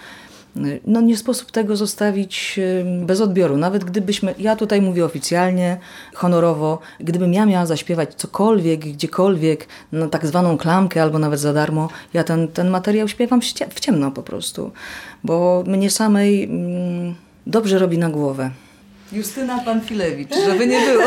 no 0.87 1.00
nie 1.00 1.17
sposób 1.17 1.50
tego 1.50 1.76
zostawić 1.76 2.61
bez 3.02 3.21
odbioru. 3.21 3.57
Nawet 3.57 3.85
gdybyśmy, 3.85 4.35
ja 4.38 4.57
tutaj 4.57 4.83
mówię 4.83 5.05
oficjalnie, 5.05 5.78
honorowo, 6.14 6.78
gdybym 7.00 7.35
ja 7.35 7.47
miała 7.47 7.67
zaśpiewać 7.67 8.14
cokolwiek, 8.14 8.81
gdziekolwiek, 8.81 9.67
na 9.93 10.09
tak 10.09 10.26
zwaną 10.26 10.59
klamkę 10.59 11.02
albo 11.02 11.19
nawet 11.19 11.40
za 11.40 11.52
darmo, 11.52 11.88
ja 12.14 12.25
ten, 12.25 12.49
ten 12.49 12.71
materiał 12.71 13.09
śpiewam 13.09 13.40
w 13.71 13.81
ciemno 13.81 14.11
po 14.11 14.23
prostu, 14.23 14.71
bo 15.25 15.64
mnie 15.67 15.90
samej 15.90 16.45
mm, 16.45 17.14
dobrze 17.47 17.78
robi 17.78 17.99
na 17.99 18.11
głowę. 18.11 18.50
Justyna 19.12 19.59
Panfilewicz, 19.59 20.35
żeby 20.45 20.67
nie 20.67 20.81
było. 20.81 21.03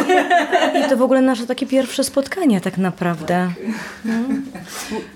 I 0.86 0.90
to 0.90 0.98
w 0.98 1.02
ogóle 1.02 1.22
nasze 1.22 1.48
takie 1.48 1.68
pierwsze 1.68 2.04
spotkanie 2.04 2.62
tak 2.62 2.78
naprawdę. 2.78 3.52
Hmm? 4.04 4.46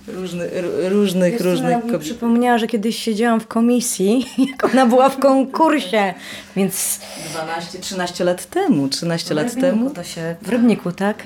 Różny, 0.07 0.49
różnych, 0.89 1.33
Justyna 1.33 1.51
różnych 1.51 1.81
kobiet. 1.81 2.01
przypomniała, 2.01 2.57
że 2.57 2.67
kiedyś 2.67 2.99
siedziałam 2.99 3.39
w 3.39 3.47
komisji, 3.47 4.25
jak 4.51 4.63
ona 4.73 4.85
była 4.85 5.09
w 5.09 5.19
konkursie, 5.19 6.13
więc... 6.55 6.99
12-13 7.79 8.25
lat 8.25 8.45
temu, 8.45 8.87
13 8.89 9.33
lat 9.33 9.55
temu. 9.55 9.89
To 9.89 10.03
się... 10.03 10.35
W 10.41 10.49
Rybniku, 10.49 10.91
tak? 10.91 11.17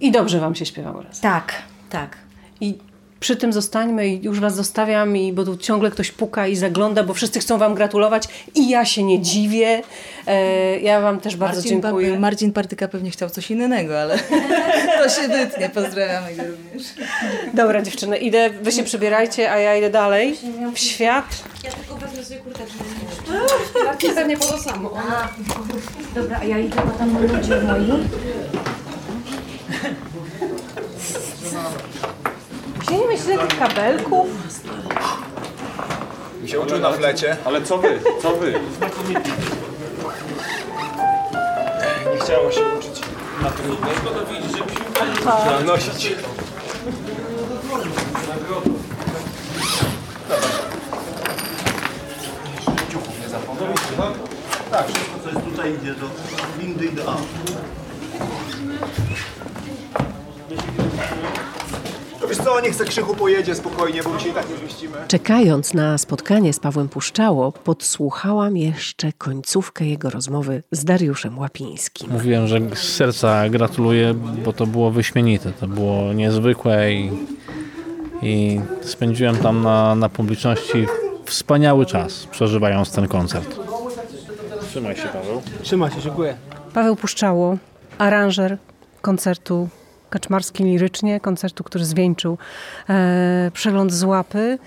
I 0.00 0.10
dobrze 0.10 0.40
wam 0.40 0.54
się 0.54 0.66
śpiewało 0.66 1.02
raz. 1.02 1.20
Tak, 1.20 1.52
tak. 1.90 2.16
I 2.60 2.78
przy 3.20 3.36
tym 3.36 3.52
zostańmy 3.52 4.08
i 4.08 4.24
już 4.24 4.40
was 4.40 4.54
zostawiam, 4.54 5.16
i, 5.16 5.32
bo 5.32 5.44
tu 5.44 5.56
ciągle 5.56 5.90
ktoś 5.90 6.10
puka 6.10 6.46
i 6.46 6.56
zagląda, 6.56 7.02
bo 7.02 7.14
wszyscy 7.14 7.40
chcą 7.40 7.58
wam 7.58 7.74
gratulować 7.74 8.24
i 8.54 8.68
ja 8.68 8.84
się 8.84 9.02
nie 9.02 9.22
dziwię. 9.22 9.82
E, 10.26 10.80
ja 10.80 11.00
wam 11.00 11.20
też 11.20 11.36
bardzo 11.36 11.56
Marcin 11.56 11.82
dziękuję. 11.82 12.12
Pa 12.12 12.18
Marcin 12.18 12.52
Partyka 12.52 12.88
pewnie 12.88 13.10
chciał 13.10 13.30
coś 13.30 13.50
innego, 13.50 14.00
ale 14.00 14.18
to 15.02 15.08
się 15.08 15.28
wytnie. 15.28 15.68
Pozdrawiamy 15.68 16.34
go 16.36 16.42
również. 16.42 16.86
Dobra 17.54 17.82
dziewczyny, 17.82 18.16
idę, 18.16 18.50
wy 18.50 18.72
się 18.72 18.82
przebierajcie, 18.82 19.52
a 19.52 19.58
ja 19.58 19.76
idę 19.76 19.90
dalej 19.90 20.36
w 20.74 20.78
świat. 20.78 21.44
Ja 21.64 21.70
tylko 21.70 21.96
wezmę 21.96 22.24
sobie 22.24 22.40
kurteczkę. 22.40 22.84
Marcin 23.84 24.14
pewnie 24.14 24.36
po 24.36 24.44
to 24.44 24.58
samo. 24.58 24.90
Dobra, 26.14 26.38
a 26.40 26.44
ja 26.44 26.58
idę, 26.58 26.76
bo 26.86 26.92
tam 26.98 27.22
ludzie 27.22 27.62
moi. 27.62 28.06
Gdzie 32.86 32.98
nie 32.98 33.06
myślę 33.06 33.38
tych 33.38 33.58
kabelków? 33.58 34.26
Mi 36.42 36.48
się 36.48 36.60
uczył 36.60 36.78
na 36.78 36.92
flecie. 36.92 37.36
Ale 37.44 37.62
co 37.62 37.78
wy? 37.78 38.00
Co 38.22 38.30
wy? 38.36 38.60
Nie 42.12 42.20
chciało 42.20 42.52
się 42.52 42.60
uczyć 42.78 43.00
na 43.42 43.50
trudnej. 43.50 43.94
Trzeba 45.44 45.60
nosić. 45.60 46.14
Ciuchów 52.92 53.20
nie 53.22 53.28
zapomnij. 53.28 53.68
Tak, 54.70 54.86
wszystko 54.86 55.18
co 55.24 55.30
jest 55.30 55.44
tutaj 55.44 55.74
idzie 55.74 55.94
do 55.94 56.06
windy 56.58 56.86
i 56.86 56.92
do 56.92 57.02
auta. 57.02 57.26
Wiesz 62.36 62.44
co, 62.44 62.60
niech 62.60 62.74
se 62.74 62.84
Krzychu 62.84 63.14
pojedzie 63.14 63.54
spokojnie, 63.54 64.02
bo 64.02 64.10
my 64.10 64.20
się 64.20 64.28
i 64.28 64.32
tak 64.32 64.50
nie 64.50 64.56
zmieścimy. 64.56 64.94
Czekając 65.08 65.74
na 65.74 65.98
spotkanie 65.98 66.52
z 66.52 66.60
Pawłem 66.60 66.88
Puszczało, 66.88 67.52
podsłuchałam 67.52 68.56
jeszcze 68.56 69.12
końcówkę 69.12 69.84
jego 69.84 70.10
rozmowy 70.10 70.62
z 70.70 70.84
Dariuszem 70.84 71.38
Łapińskim. 71.38 72.10
Mówiłem, 72.10 72.46
że 72.46 72.60
z 72.74 72.78
serca 72.78 73.48
gratuluję, 73.48 74.14
bo 74.44 74.52
to 74.52 74.66
było 74.66 74.90
wyśmienite, 74.90 75.52
to 75.52 75.68
było 75.68 76.12
niezwykłe 76.12 76.92
i 76.92 77.10
i 78.22 78.60
spędziłem 78.80 79.36
tam 79.36 79.62
na, 79.62 79.94
na 79.94 80.08
publiczności 80.08 80.86
wspaniały 81.24 81.86
czas, 81.86 82.26
przeżywając 82.26 82.92
ten 82.92 83.08
koncert. 83.08 83.56
Trzymaj 84.70 84.96
się, 84.96 85.08
Paweł. 85.08 85.42
Trzymaj 85.62 85.90
się, 85.90 86.00
dziękuję. 86.00 86.36
Paweł 86.74 86.96
Puszczało, 86.96 87.56
aranżer 87.98 88.58
koncertu 89.02 89.68
Kaczmarski 90.10 90.64
Lirycznie, 90.64 91.20
koncertu, 91.20 91.64
który 91.64 91.84
zwieńczył 91.84 92.38
e, 92.88 93.50
przegląd 93.54 93.92
z 93.92 94.02
łapy. 94.02 94.58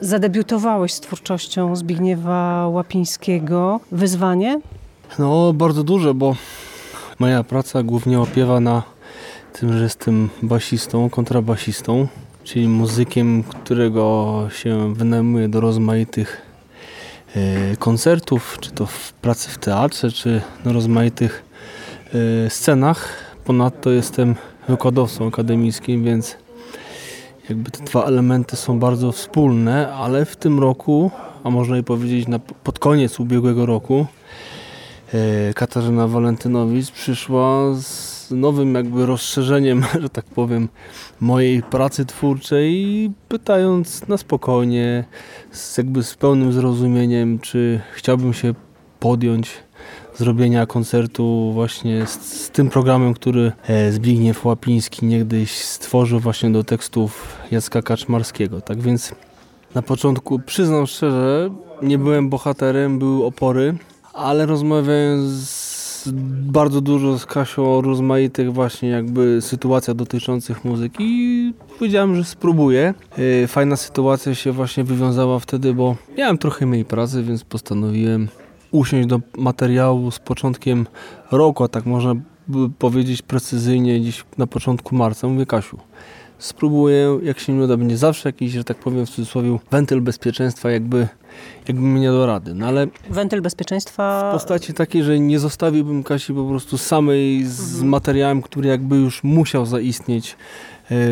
Zadebiutowałeś 0.00 0.92
z 0.92 1.00
twórczością 1.00 1.76
Zbigniewa 1.76 2.68
Łapińskiego. 2.68 3.80
Wyzwanie? 3.92 4.60
No, 5.18 5.52
bardzo 5.52 5.84
duże, 5.84 6.14
bo 6.14 6.36
moja 7.18 7.44
praca 7.44 7.82
głównie 7.82 8.20
opiewa 8.20 8.60
na 8.60 8.82
tym, 9.52 9.72
że 9.72 9.82
jestem 9.84 10.28
basistą, 10.42 11.10
kontrabasistą, 11.10 12.06
czyli 12.44 12.68
muzykiem, 12.68 13.42
którego 13.42 14.48
się 14.52 14.94
wynajmuje 14.94 15.48
do 15.48 15.60
rozmaitych 15.60 16.42
e, 17.36 17.76
koncertów, 17.76 18.56
czy 18.60 18.70
to 18.70 18.86
w 18.86 19.12
pracy 19.12 19.50
w 19.50 19.58
teatrze, 19.58 20.12
czy 20.12 20.40
na 20.64 20.72
rozmaitych 20.72 21.44
e, 22.46 22.50
scenach. 22.50 23.08
Ponadto 23.44 23.90
jestem 23.90 24.34
wykładowcą 24.68 25.28
akademickim, 25.28 26.04
więc 26.04 26.36
jakby 27.48 27.70
te 27.70 27.84
dwa 27.84 28.04
elementy 28.04 28.56
są 28.56 28.78
bardzo 28.78 29.12
wspólne, 29.12 29.92
ale 29.92 30.24
w 30.24 30.36
tym 30.36 30.60
roku, 30.60 31.10
a 31.44 31.50
można 31.50 31.78
i 31.78 31.82
powiedzieć 31.82 32.28
na, 32.28 32.38
pod 32.38 32.78
koniec 32.78 33.20
ubiegłego 33.20 33.66
roku, 33.66 34.06
e, 35.14 35.54
Katarzyna 35.54 36.08
Walentynowicz 36.08 36.90
przyszła 36.90 37.74
z 37.74 38.30
nowym 38.30 38.74
jakby 38.74 39.06
rozszerzeniem, 39.06 39.84
że 40.02 40.08
tak 40.08 40.24
powiem, 40.24 40.68
mojej 41.20 41.62
pracy 41.62 42.06
twórczej, 42.06 43.10
pytając 43.28 44.08
na 44.08 44.16
spokojnie, 44.16 45.04
z, 45.50 45.78
jakby 45.78 46.02
z 46.02 46.14
pełnym 46.14 46.52
zrozumieniem, 46.52 47.38
czy 47.38 47.80
chciałbym 47.94 48.32
się 48.32 48.54
podjąć 49.00 49.63
zrobienia 50.16 50.66
koncertu 50.66 51.50
właśnie 51.52 52.06
z, 52.06 52.10
z 52.42 52.50
tym 52.50 52.70
programem, 52.70 53.14
który 53.14 53.52
e, 53.68 53.92
Zbigniew 53.92 54.44
Łapiński 54.44 55.06
niegdyś 55.06 55.50
stworzył 55.50 56.20
właśnie 56.20 56.50
do 56.50 56.64
tekstów 56.64 57.38
Jacka 57.50 57.82
Kaczmarskiego. 57.82 58.60
Tak 58.60 58.80
więc 58.80 59.14
na 59.74 59.82
początku 59.82 60.38
przyznam 60.38 60.86
szczerze, 60.86 61.50
nie 61.82 61.98
byłem 61.98 62.28
bohaterem, 62.28 62.98
były 62.98 63.24
opory, 63.24 63.74
ale 64.12 64.46
rozmawiałem 64.46 65.28
z 65.28 65.74
bardzo 66.46 66.80
dużo 66.80 67.18
z 67.18 67.26
Kasią 67.26 67.78
o 67.78 67.80
rozmaitych 67.80 68.52
właśnie 68.52 68.88
jakby 68.88 69.42
sytuacjach 69.42 69.96
dotyczących 69.96 70.64
muzyki 70.64 71.04
i 71.04 71.54
powiedziałem, 71.78 72.16
że 72.16 72.24
spróbuję. 72.24 72.94
E, 73.42 73.46
fajna 73.46 73.76
sytuacja 73.76 74.34
się 74.34 74.52
właśnie 74.52 74.84
wywiązała 74.84 75.38
wtedy, 75.38 75.74
bo 75.74 75.96
miałem 76.18 76.38
trochę 76.38 76.66
mniej 76.66 76.84
pracy, 76.84 77.22
więc 77.22 77.44
postanowiłem 77.44 78.28
usiąść 78.74 79.08
do 79.08 79.20
materiału 79.36 80.10
z 80.10 80.18
początkiem 80.18 80.86
roku, 81.30 81.64
a 81.64 81.68
tak 81.68 81.86
można 81.86 82.14
by 82.48 82.70
powiedzieć 82.78 83.22
precyzyjnie 83.22 84.00
gdzieś 84.00 84.24
na 84.38 84.46
początku 84.46 84.96
marca. 84.96 85.28
Mówię 85.28 85.46
Kasiu, 85.46 85.78
spróbuję, 86.38 87.18
jak 87.22 87.38
się 87.38 87.52
nie 87.52 87.64
uda, 87.64 87.76
będzie 87.76 87.96
zawsze 87.96 88.28
jakiś, 88.28 88.52
że 88.52 88.64
tak 88.64 88.76
powiem 88.76 89.06
w 89.06 89.10
cudzysłowie, 89.10 89.58
wentyl 89.70 90.00
bezpieczeństwa, 90.00 90.70
jakby, 90.70 91.08
jakby 91.68 91.82
mnie 91.82 92.08
do 92.08 92.26
rady. 92.26 92.54
No 92.54 92.66
ale 92.66 92.86
Wentyl 93.10 93.42
bezpieczeństwa. 93.42 94.30
w 94.30 94.32
postaci 94.32 94.74
takiej, 94.74 95.02
że 95.02 95.20
nie 95.20 95.38
zostawiłbym 95.38 96.02
Kasi 96.02 96.34
po 96.34 96.44
prostu 96.44 96.78
samej 96.78 97.44
z 97.44 97.82
materiałem, 97.82 98.42
który 98.42 98.68
jakby 98.68 98.96
już 98.96 99.24
musiał 99.24 99.66
zaistnieć 99.66 100.36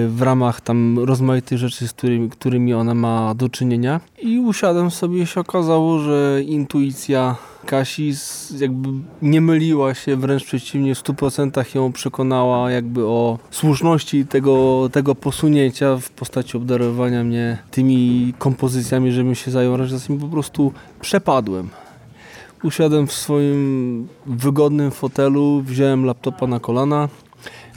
w 0.08 0.18
ramach 0.20 0.60
tam 0.60 0.98
rozmaitych 0.98 1.58
rzeczy, 1.58 1.88
z 1.88 1.92
którymi, 1.92 2.30
którymi 2.30 2.74
ona 2.74 2.94
ma 2.94 3.34
do 3.34 3.48
czynienia. 3.48 4.00
I 4.22 4.38
usiadłem 4.38 4.90
sobie 4.90 5.26
się 5.26 5.40
okazało, 5.40 5.98
że 5.98 6.42
intuicja 6.46 7.36
Kasi 7.66 8.12
jakby 8.58 8.88
nie 9.22 9.40
myliła 9.40 9.94
się, 9.94 10.16
wręcz 10.16 10.44
przeciwnie, 10.44 10.94
w 10.94 11.02
100% 11.02 11.76
ją 11.76 11.92
przekonała 11.92 12.70
jakby 12.70 13.06
o 13.06 13.38
słuszności 13.50 14.26
tego, 14.26 14.88
tego 14.92 15.14
posunięcia 15.14 15.96
w 15.96 16.10
postaci 16.10 16.56
obdarowania 16.56 17.24
mnie 17.24 17.58
tymi 17.70 18.32
kompozycjami, 18.38 19.12
żebym 19.12 19.34
się 19.34 19.50
zajął 19.50 19.76
realizacją. 19.76 20.18
Po 20.18 20.28
prostu 20.28 20.72
przepadłem. 21.00 21.68
Usiadłem 22.62 23.06
w 23.06 23.12
swoim 23.12 24.08
wygodnym 24.26 24.90
fotelu, 24.90 25.62
wziąłem 25.62 26.04
laptopa 26.04 26.46
na 26.46 26.60
kolana, 26.60 27.08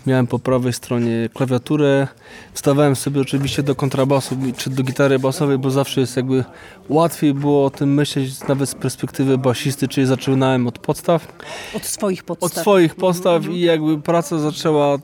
miałem 0.08 0.28
po 0.28 0.40
prawej 0.40 0.74
stronie 0.74 1.30
klawiaturę, 1.34 2.08
wstawałem 2.54 2.96
sobie 2.96 3.22
oczywiście 3.22 3.64
do 3.64 3.76
kontrabasu 3.76 4.38
czy 4.58 4.70
do 4.70 4.84
gitary 4.84 5.20
basowej, 5.20 5.58
bo 5.58 5.72
zawsze 5.72 6.02
jest 6.02 6.16
jakby 6.18 6.44
łatwiej 6.90 7.34
było 7.34 7.66
o 7.66 7.70
tym 7.70 7.94
myśleć 7.94 8.48
nawet 8.48 8.70
z 8.70 8.76
perspektywy 8.76 9.38
basisty, 9.38 9.88
czyli 9.88 10.08
zaczynałem 10.08 10.68
od 10.68 10.80
podstaw 10.80 11.28
Od 11.76 11.86
swoich 11.86 12.24
podstaw. 12.24 12.52
od 12.52 12.58
swoich 12.62 12.96
postaw 12.96 13.48
i 13.50 13.60
jakby 13.60 14.02
praca 14.02 14.40
zaczęła 14.40 14.98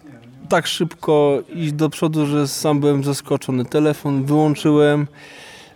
tak 0.50 0.68
szybko 0.68 1.40
iść 1.56 1.72
do 1.74 1.90
przodu, 1.90 2.26
że 2.26 2.48
sam 2.48 2.80
byłem 2.80 3.04
zaskoczony. 3.04 3.66
Telefon 3.66 4.26
wyłączyłem, 4.26 5.08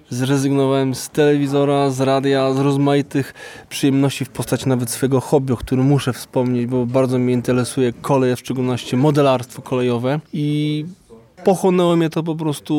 zrezygnowałem 0.09 0.95
z 0.95 1.09
telewizora, 1.09 1.89
z 1.89 2.01
radia, 2.01 2.53
z 2.53 2.59
rozmaitych 2.59 3.33
przyjemności 3.69 4.25
w 4.25 4.29
postaci 4.29 4.69
nawet 4.69 4.89
swojego 4.89 5.21
hobby, 5.21 5.53
o 5.53 5.57
którym 5.57 5.85
muszę 5.85 6.13
wspomnieć, 6.13 6.65
bo 6.65 6.85
bardzo 6.85 7.17
mnie 7.17 7.33
interesuje 7.33 7.93
koleje, 7.93 8.35
w 8.35 8.39
szczególności 8.39 8.97
modelarstwo 8.97 9.61
kolejowe. 9.61 10.19
I 10.33 10.85
pochłonęło 11.45 11.95
mnie 11.95 12.09
to 12.09 12.23
po 12.23 12.35
prostu 12.35 12.75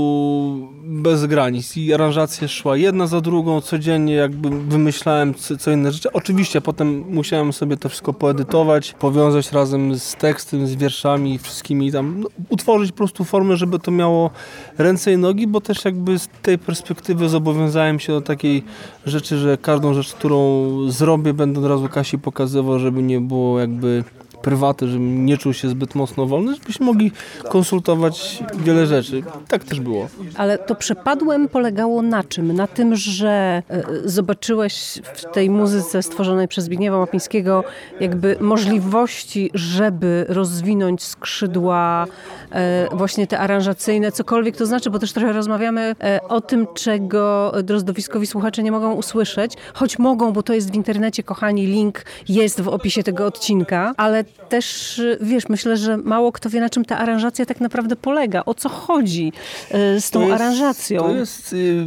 bez 0.84 1.26
granic 1.26 1.76
i 1.76 1.94
aranżacja 1.94 2.48
szła 2.48 2.76
jedna 2.76 3.06
za 3.06 3.20
drugą, 3.20 3.60
codziennie 3.60 4.14
jakby 4.14 4.50
wymyślałem 4.50 5.34
co, 5.34 5.70
inne 5.70 5.92
rzeczy. 5.92 6.12
Oczywiście 6.12 6.60
potem 6.60 7.04
musiałem 7.08 7.52
sobie 7.52 7.76
to 7.76 7.88
wszystko 7.88 8.12
poedytować, 8.12 8.92
powiązać 8.92 9.52
razem 9.52 9.98
z 9.98 10.14
tekstem, 10.14 10.66
z 10.66 10.74
wierszami, 10.74 11.38
wszystkimi 11.38 11.92
tam, 11.92 12.20
no, 12.20 12.28
utworzyć 12.48 12.92
po 12.92 12.96
prostu 12.96 13.24
formę, 13.24 13.56
żeby 13.56 13.78
to 13.78 13.90
miało 13.90 14.30
ręce 14.78 15.12
i 15.12 15.16
nogi, 15.16 15.46
bo 15.46 15.60
też 15.60 15.84
jakby 15.84 16.18
z 16.18 16.28
tej 16.42 16.58
perspektywy 16.58 17.28
zobowiązałem 17.28 18.00
się 18.00 18.12
do 18.12 18.20
takiej 18.20 18.64
rzeczy, 19.06 19.38
że 19.38 19.58
każdą 19.58 19.94
rzecz, 19.94 20.14
którą 20.14 20.70
zrobię, 20.88 21.34
będę 21.34 21.60
od 21.60 21.66
razu 21.66 21.88
Kasi 21.88 22.18
pokazywał, 22.18 22.78
żeby 22.78 23.02
nie 23.02 23.20
było 23.20 23.60
jakby 23.60 24.04
prywaty, 24.46 24.88
żebym 24.88 25.26
nie 25.26 25.38
czuł 25.38 25.52
się 25.52 25.68
zbyt 25.68 25.94
mocno 25.94 26.26
wolny, 26.26 26.54
żebyśmy 26.54 26.86
mogli 26.86 27.12
konsultować 27.48 28.42
wiele 28.58 28.86
rzeczy. 28.86 29.22
Tak 29.48 29.64
też 29.64 29.80
było. 29.80 30.08
Ale 30.36 30.58
to 30.58 30.74
przepadłem 30.74 31.48
polegało 31.48 32.02
na 32.02 32.24
czym? 32.24 32.52
Na 32.52 32.66
tym, 32.66 32.96
że 32.96 33.62
e, 33.70 33.82
zobaczyłeś 34.04 35.00
w 35.14 35.32
tej 35.32 35.50
muzyce 35.50 36.02
stworzonej 36.02 36.48
przez 36.48 36.64
Zbigniewa 36.64 36.98
Łapińskiego 36.98 37.64
jakby 38.00 38.36
możliwości, 38.40 39.50
żeby 39.54 40.26
rozwinąć 40.28 41.02
skrzydła 41.02 42.06
e, 42.50 42.88
właśnie 42.92 43.26
te 43.26 43.38
aranżacyjne, 43.38 44.12
cokolwiek 44.12 44.56
to 44.56 44.66
znaczy, 44.66 44.90
bo 44.90 44.98
też 44.98 45.12
trochę 45.12 45.32
rozmawiamy 45.32 45.94
e, 46.02 46.20
o 46.28 46.40
tym, 46.40 46.66
czego 46.74 47.52
drozdowiskowi 47.62 48.26
słuchacze 48.26 48.62
nie 48.62 48.72
mogą 48.72 48.92
usłyszeć, 48.92 49.52
choć 49.74 49.98
mogą, 49.98 50.32
bo 50.32 50.42
to 50.42 50.52
jest 50.52 50.70
w 50.70 50.74
internecie, 50.74 51.22
kochani, 51.22 51.66
link 51.66 52.04
jest 52.28 52.60
w 52.60 52.68
opisie 52.68 53.02
tego 53.02 53.26
odcinka, 53.26 53.92
ale 53.96 54.24
też, 54.48 55.00
wiesz, 55.20 55.48
myślę, 55.48 55.76
że 55.76 55.96
mało 55.96 56.32
kto 56.32 56.50
wie, 56.50 56.60
na 56.60 56.70
czym 56.70 56.84
ta 56.84 56.98
aranżacja 56.98 57.46
tak 57.46 57.60
naprawdę 57.60 57.96
polega, 57.96 58.42
o 58.46 58.54
co 58.54 58.68
chodzi 58.68 59.32
e, 59.70 60.00
z 60.00 60.10
tą 60.10 60.20
To 60.20 60.26
jest- 60.26 60.40
aranżacją. 60.42 61.02
To 61.02 61.10
jest... 61.14 61.52
Y, 61.52 61.86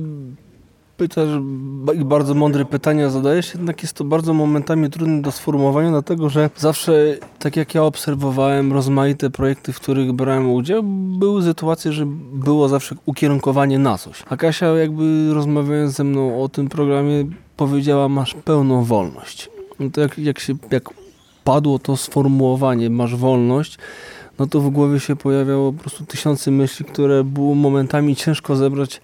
pytasz 0.97 1.29
bardzo 2.05 2.33
mądre 2.33 2.65
pytania 2.65 3.09
zadajesz, 3.09 3.53
jednak 3.53 3.81
jest 3.83 3.93
to 3.93 4.03
bardzo 4.03 4.33
momentami 4.33 4.89
trudne 4.89 5.21
do 5.21 5.31
sformułowania, 5.31 5.89
dlatego 5.89 6.29
że 6.29 6.49
zawsze, 6.57 7.17
tak 7.39 7.55
jak 7.55 7.75
ja 7.75 7.83
obserwowałem 7.83 8.73
rozmaite 8.73 9.29
projekty, 9.29 9.73
w 9.73 9.79
których 9.79 10.11
brałem 10.11 10.51
udział, 10.51 10.83
były 11.19 11.43
sytuacje, 11.43 11.91
że 11.93 12.05
było 12.33 12.69
zawsze 12.69 12.95
ukierunkowanie 13.05 13.79
na 13.79 13.97
coś. 13.97 14.23
A 14.29 14.37
Kasia 14.37 14.65
jakby 14.67 15.33
rozmawiając 15.33 15.95
ze 15.95 16.03
mną 16.03 16.43
o 16.43 16.49
tym 16.49 16.69
programie 16.69 17.25
powiedziała, 17.57 18.09
masz 18.09 18.33
pełną 18.33 18.83
wolność. 18.83 19.49
No 19.79 19.89
to 19.89 20.01
jak, 20.01 20.19
jak 20.19 20.39
się, 20.39 20.53
jak 20.71 20.89
padło 21.43 21.79
to 21.79 21.97
sformułowanie, 21.97 22.89
masz 22.89 23.15
wolność, 23.15 23.77
no 24.39 24.47
to 24.47 24.59
w 24.59 24.69
głowie 24.69 24.99
się 24.99 25.15
pojawiało 25.15 25.73
po 25.73 25.79
prostu 25.81 26.05
tysiące 26.05 26.51
myśli, 26.51 26.85
które 26.85 27.23
było 27.23 27.55
momentami 27.55 28.15
ciężko 28.15 28.55
zebrać 28.55 29.01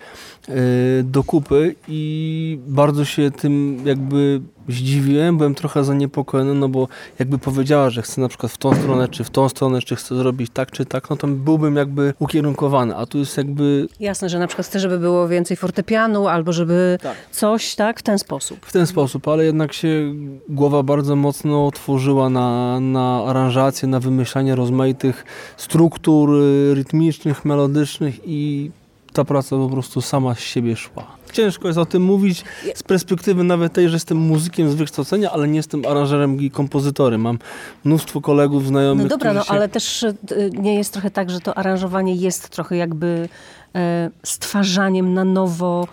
do 1.04 1.24
kupy 1.24 1.76
i 1.88 2.60
bardzo 2.68 3.06
się 3.06 3.32
tym 3.32 3.82
jakby 3.86 4.42
zdziwiłem, 4.70 5.38
byłem 5.38 5.56
trochę 5.56 5.84
zaniepokojony, 5.84 6.54
no 6.54 6.70
bo 6.70 6.88
jakby 7.20 7.38
powiedziała, 7.38 7.90
że 7.90 8.02
chce 8.02 8.22
na 8.22 8.28
przykład 8.28 8.52
w 8.52 8.58
tą 8.58 8.76
stronę, 8.76 9.08
czy 9.08 9.24
w 9.24 9.30
tą 9.30 9.50
stronę, 9.50 9.82
czy 9.82 9.96
chce 9.96 10.16
zrobić 10.16 10.52
tak, 10.54 10.72
czy 10.72 10.86
tak, 10.86 11.10
no 11.10 11.16
to 11.16 11.28
byłbym 11.28 11.76
jakby 11.76 12.14
ukierunkowany, 12.20 12.96
a 12.96 13.06
tu 13.06 13.18
jest 13.18 13.38
jakby 13.38 13.88
Jasne, 14.00 14.30
że 14.30 14.40
na 14.40 14.48
przykład 14.48 14.68
chce, 14.68 14.80
żeby 14.80 15.00
było 15.00 15.28
więcej 15.28 15.58
fortepianu, 15.58 16.28
albo 16.28 16.54
żeby 16.54 16.98
Tak. 17.02 17.16
coś, 17.32 17.76
tak, 17.76 18.00
w 18.00 18.04
ten 18.04 18.20
sposób. 18.20 18.66
w 18.66 18.72
ten 18.72 18.88
sposób, 18.88 19.28
ale 19.28 19.46
jednak 19.46 19.74
się 19.74 20.14
głowa 20.50 20.84
bardzo 20.84 21.16
mocno 21.16 21.68
otworzyła 21.68 22.30
na, 22.30 22.80
na 22.80 23.24
aranżację, 23.28 23.88
na 23.88 24.00
wymyślanie 24.00 24.56
rozmaitych 24.56 25.26
struktur 25.58 26.30
y, 26.36 26.74
rytmicznych, 26.76 27.46
melodycznych 27.46 28.16
i 28.26 28.72
ta 29.16 29.26
praca 29.26 29.56
po 29.56 29.70
prostu 29.70 30.02
sama 30.02 30.36
z 30.36 30.40
siebie 30.40 30.76
szła. 30.76 31.08
Ciężko 31.34 31.68
jest 31.68 31.80
o 31.80 31.86
tym 31.86 32.04
mówić 32.04 32.44
z 32.76 32.84
perspektywy 32.84 33.44
nawet 33.44 33.74
tej, 33.74 33.90
że 33.90 33.96
jestem 33.96 34.18
muzykiem 34.18 34.72
z 34.72 34.76
wykształcenia, 34.76 35.32
ale 35.32 35.48
nie 35.48 35.56
jestem 35.56 35.86
aranżerem 35.86 36.42
i 36.42 36.52
kompozytorem. 36.52 37.22
Mam 37.22 37.40
mnóstwo 37.84 38.22
kolegów, 38.22 38.68
znajomych, 38.68 39.04
No 39.04 39.10
dobra, 39.10 39.34
no 39.34 39.44
się... 39.44 39.50
ale 39.52 39.70
też 39.70 40.04
y, 40.04 40.16
nie 40.54 40.76
jest 40.76 40.94
trochę 40.94 41.12
tak, 41.12 41.30
że 41.30 41.40
to 41.40 41.58
aranżowanie 41.58 42.16
jest 42.16 42.50
trochę 42.50 42.78
jakby 42.78 43.30
e, 43.76 44.10
stwarzaniem 44.24 45.14
na 45.14 45.24
nowo 45.24 45.88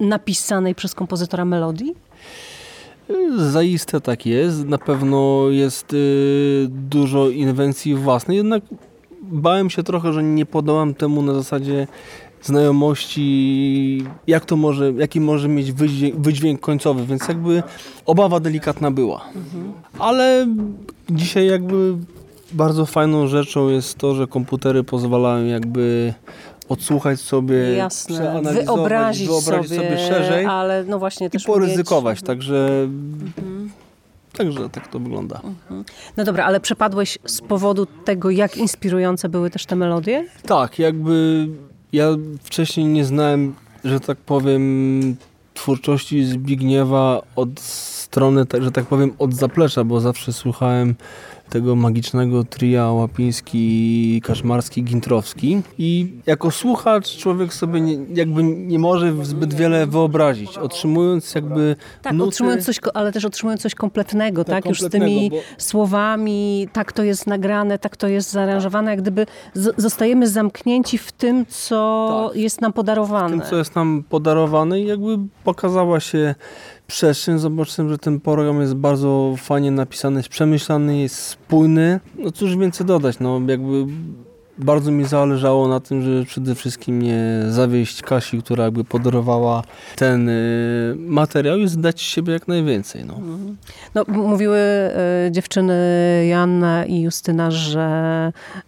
napisanej 0.00 0.74
przez 0.74 0.94
kompozytora 0.94 1.44
melodii? 1.44 1.94
Zaiste 3.36 4.00
tak 4.00 4.26
jest. 4.26 4.64
Na 4.64 4.78
pewno 4.78 5.44
jest 5.50 5.92
y, 5.92 6.66
dużo 6.70 7.28
inwencji 7.28 7.94
własnej, 7.94 8.36
jednak 8.36 8.62
bałem 9.22 9.70
się 9.70 9.82
trochę, 9.82 10.12
że 10.12 10.22
nie 10.22 10.46
podałam 10.46 10.94
temu 10.94 11.22
na 11.22 11.34
zasadzie 11.34 11.86
znajomości, 12.42 14.04
jak 14.26 14.44
to 14.44 14.56
może, 14.56 14.92
jaki 14.92 15.20
może 15.20 15.48
mieć 15.48 15.72
wydźwięk, 15.72 16.16
wydźwięk 16.16 16.60
końcowy, 16.60 17.06
więc 17.06 17.28
jakby 17.28 17.62
obawa 18.06 18.40
delikatna 18.40 18.90
była. 18.90 19.24
Ale 19.98 20.46
dzisiaj 21.10 21.46
jakby 21.46 21.94
bardzo 22.52 22.86
fajną 22.86 23.26
rzeczą 23.26 23.68
jest 23.68 23.98
to, 23.98 24.14
że 24.14 24.26
komputery 24.26 24.84
pozwalają 24.84 25.46
jakby 25.46 26.14
odsłuchać 26.68 27.20
sobie, 27.20 27.56
Jasne, 27.56 28.14
przeanalizować, 28.16 28.66
wyobrazić, 28.66 29.28
wyobrazić 29.28 29.76
sobie, 29.76 29.98
szerzej 29.98 30.46
ale 30.46 30.84
no 30.84 30.98
właśnie 30.98 31.26
i 31.26 31.30
też 31.30 31.44
poryzykować, 31.44 32.18
umieć- 32.18 32.26
także, 32.26 32.88
także 34.36 34.68
tak 34.68 34.88
to 34.88 34.98
wygląda. 34.98 35.40
No 36.16 36.24
dobra, 36.24 36.44
ale 36.44 36.60
przepadłeś 36.60 37.18
z 37.24 37.40
powodu 37.40 37.86
tego, 38.04 38.30
jak 38.30 38.56
inspirujące 38.56 39.28
były 39.28 39.50
też 39.50 39.66
te 39.66 39.76
melodie? 39.76 40.26
Tak, 40.46 40.78
jakby 40.78 41.48
ja 41.92 42.08
wcześniej 42.42 42.86
nie 42.86 43.04
znałem, 43.04 43.54
że 43.84 44.00
tak 44.00 44.18
powiem, 44.18 45.16
twórczości 45.54 46.24
Zbigniewa 46.24 47.22
od 47.36 47.60
strony, 47.60 48.46
tak- 48.46 48.62
że 48.62 48.72
tak 48.72 48.86
powiem, 48.86 49.12
od 49.18 49.34
zaplecza, 49.34 49.84
bo 49.84 50.00
zawsze 50.00 50.32
słuchałem 50.32 50.94
tego 51.50 51.76
magicznego 51.76 52.44
tria 52.44 52.92
Łapiński, 52.92 54.20
Kaszmarski, 54.24 54.82
Gintrowski 54.82 55.62
i 55.78 56.12
jako 56.26 56.50
słuchacz 56.50 57.16
człowiek 57.16 57.54
sobie 57.54 57.80
nie, 57.80 57.98
jakby 58.14 58.42
nie 58.42 58.78
może 58.78 59.24
zbyt 59.24 59.54
wiele 59.54 59.86
wyobrazić, 59.86 60.58
otrzymując 60.58 61.34
jakby 61.34 61.76
Tak, 62.02 62.12
nuty, 62.12 62.28
otrzymując 62.28 62.64
coś, 62.64 62.80
ale 62.94 63.12
też 63.12 63.24
otrzymując 63.24 63.62
coś 63.62 63.74
kompletnego, 63.74 64.44
tak? 64.44 64.66
Już 64.66 64.78
z 64.78 64.82
kompletnego, 64.82 65.06
tymi 65.14 65.30
bo- 65.30 65.36
słowami, 65.58 66.68
tak 66.72 66.92
to 66.92 67.02
jest 67.02 67.26
nagrane, 67.26 67.78
tak 67.78 67.96
to 67.96 68.08
jest 68.08 68.30
zaaranżowane, 68.30 68.90
jak 68.90 69.00
gdyby 69.02 69.26
zostajemy 69.76 70.28
zamknięci 70.28 70.98
w 70.98 71.12
tym, 71.12 71.46
co 71.46 72.30
jest 72.34 72.60
nam 72.60 72.72
podarowane. 72.72 73.30
tym, 73.30 73.50
co 73.50 73.56
jest 73.56 73.74
nam 73.74 74.04
podarowane 74.08 74.80
i 74.80 74.86
jakby 74.86 75.18
pokazała 75.44 76.00
się 76.00 76.34
przestrzeń. 76.88 77.38
Zobaczyłem, 77.38 77.90
że 77.90 77.98
ten 77.98 78.20
program 78.20 78.60
jest 78.60 78.74
bardzo 78.74 79.34
fajnie 79.38 79.70
napisany, 79.70 80.20
jest 80.20 80.28
przemyślany, 80.28 80.98
jest 80.98 81.16
spójny. 81.16 82.00
No 82.18 82.30
cóż 82.30 82.56
więcej 82.56 82.86
dodać, 82.86 83.18
no 83.18 83.40
jakby 83.46 83.86
bardzo 84.58 84.90
mi 84.90 85.04
zależało 85.04 85.68
na 85.68 85.80
tym, 85.80 86.02
że 86.02 86.24
przede 86.24 86.54
wszystkim 86.54 87.02
nie 87.02 87.42
zawieść 87.48 88.02
Kasi, 88.02 88.42
która 88.42 88.64
jakby 88.64 88.84
podarowała 88.84 89.62
ten 89.96 90.28
y, 90.28 90.94
materiał 90.98 91.58
i 91.58 91.68
zdać 91.68 92.00
siebie 92.02 92.32
jak 92.32 92.48
najwięcej. 92.48 93.04
No. 93.04 93.14
No, 93.94 94.04
m- 94.08 94.14
mówiły 94.20 94.58
e, 94.58 94.92
dziewczyny 95.30 95.74
Joanna 96.30 96.84
i 96.84 97.00
Justyna, 97.00 97.50
że 97.50 97.88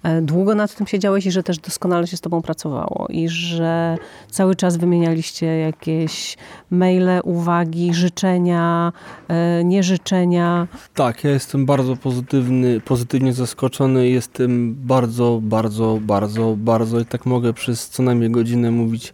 e, 0.03 0.23
długo 0.23 0.55
nad 0.55 0.75
tym 0.75 0.87
siedziałeś 0.87 1.27
i 1.27 1.31
że 1.31 1.43
też 1.43 1.59
doskonale 1.59 2.07
się 2.07 2.17
z 2.17 2.21
tobą 2.21 2.43
pracowało 2.43 3.07
i 3.11 3.29
że 3.29 3.97
cały 4.31 4.57
czas 4.57 4.77
wymienialiście 4.77 5.47
jakieś 5.47 6.37
maile, 6.71 7.21
uwagi, 7.25 7.95
życzenia, 7.95 8.93
e, 9.29 9.65
nieżyczenia. 9.65 10.67
Tak, 10.95 11.25
ja 11.25 11.31
jestem 11.31 11.67
bardzo 11.67 11.97
pozytywny, 11.97 12.81
pozytywnie 12.81 13.33
zaskoczony. 13.33 14.09
Jestem 14.09 14.75
bardzo, 14.75 15.41
bardzo, 15.43 15.80
bardzo, 16.01 16.55
bardzo 16.59 17.01
i 17.01 17.05
tak 17.05 17.27
mogę 17.27 17.53
przez 17.53 17.89
co 17.89 18.03
najmniej 18.03 18.31
godzinę 18.31 18.71
mówić 18.71 19.13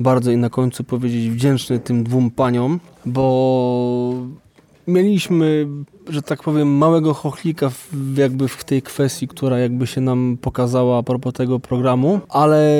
bardzo 0.00 0.30
i 0.30 0.36
na 0.36 0.50
końcu 0.50 0.84
powiedzieć 0.84 1.30
wdzięczny 1.30 1.78
tym 1.78 2.04
dwóm 2.04 2.30
paniom, 2.30 2.80
bo 3.06 4.14
mieliśmy, 4.86 5.66
że 6.08 6.22
tak 6.22 6.42
powiem, 6.42 6.76
małego 6.76 7.14
chochlika 7.14 7.70
w, 7.70 8.16
jakby 8.16 8.48
w 8.48 8.64
tej 8.64 8.82
kwestii, 8.82 9.28
która 9.28 9.58
jakby 9.58 9.86
się 9.86 10.00
nam 10.00 10.38
pokazała 10.40 10.98
a 10.98 11.02
propos 11.02 11.32
tego 11.32 11.60
programu, 11.60 12.20
ale 12.28 12.78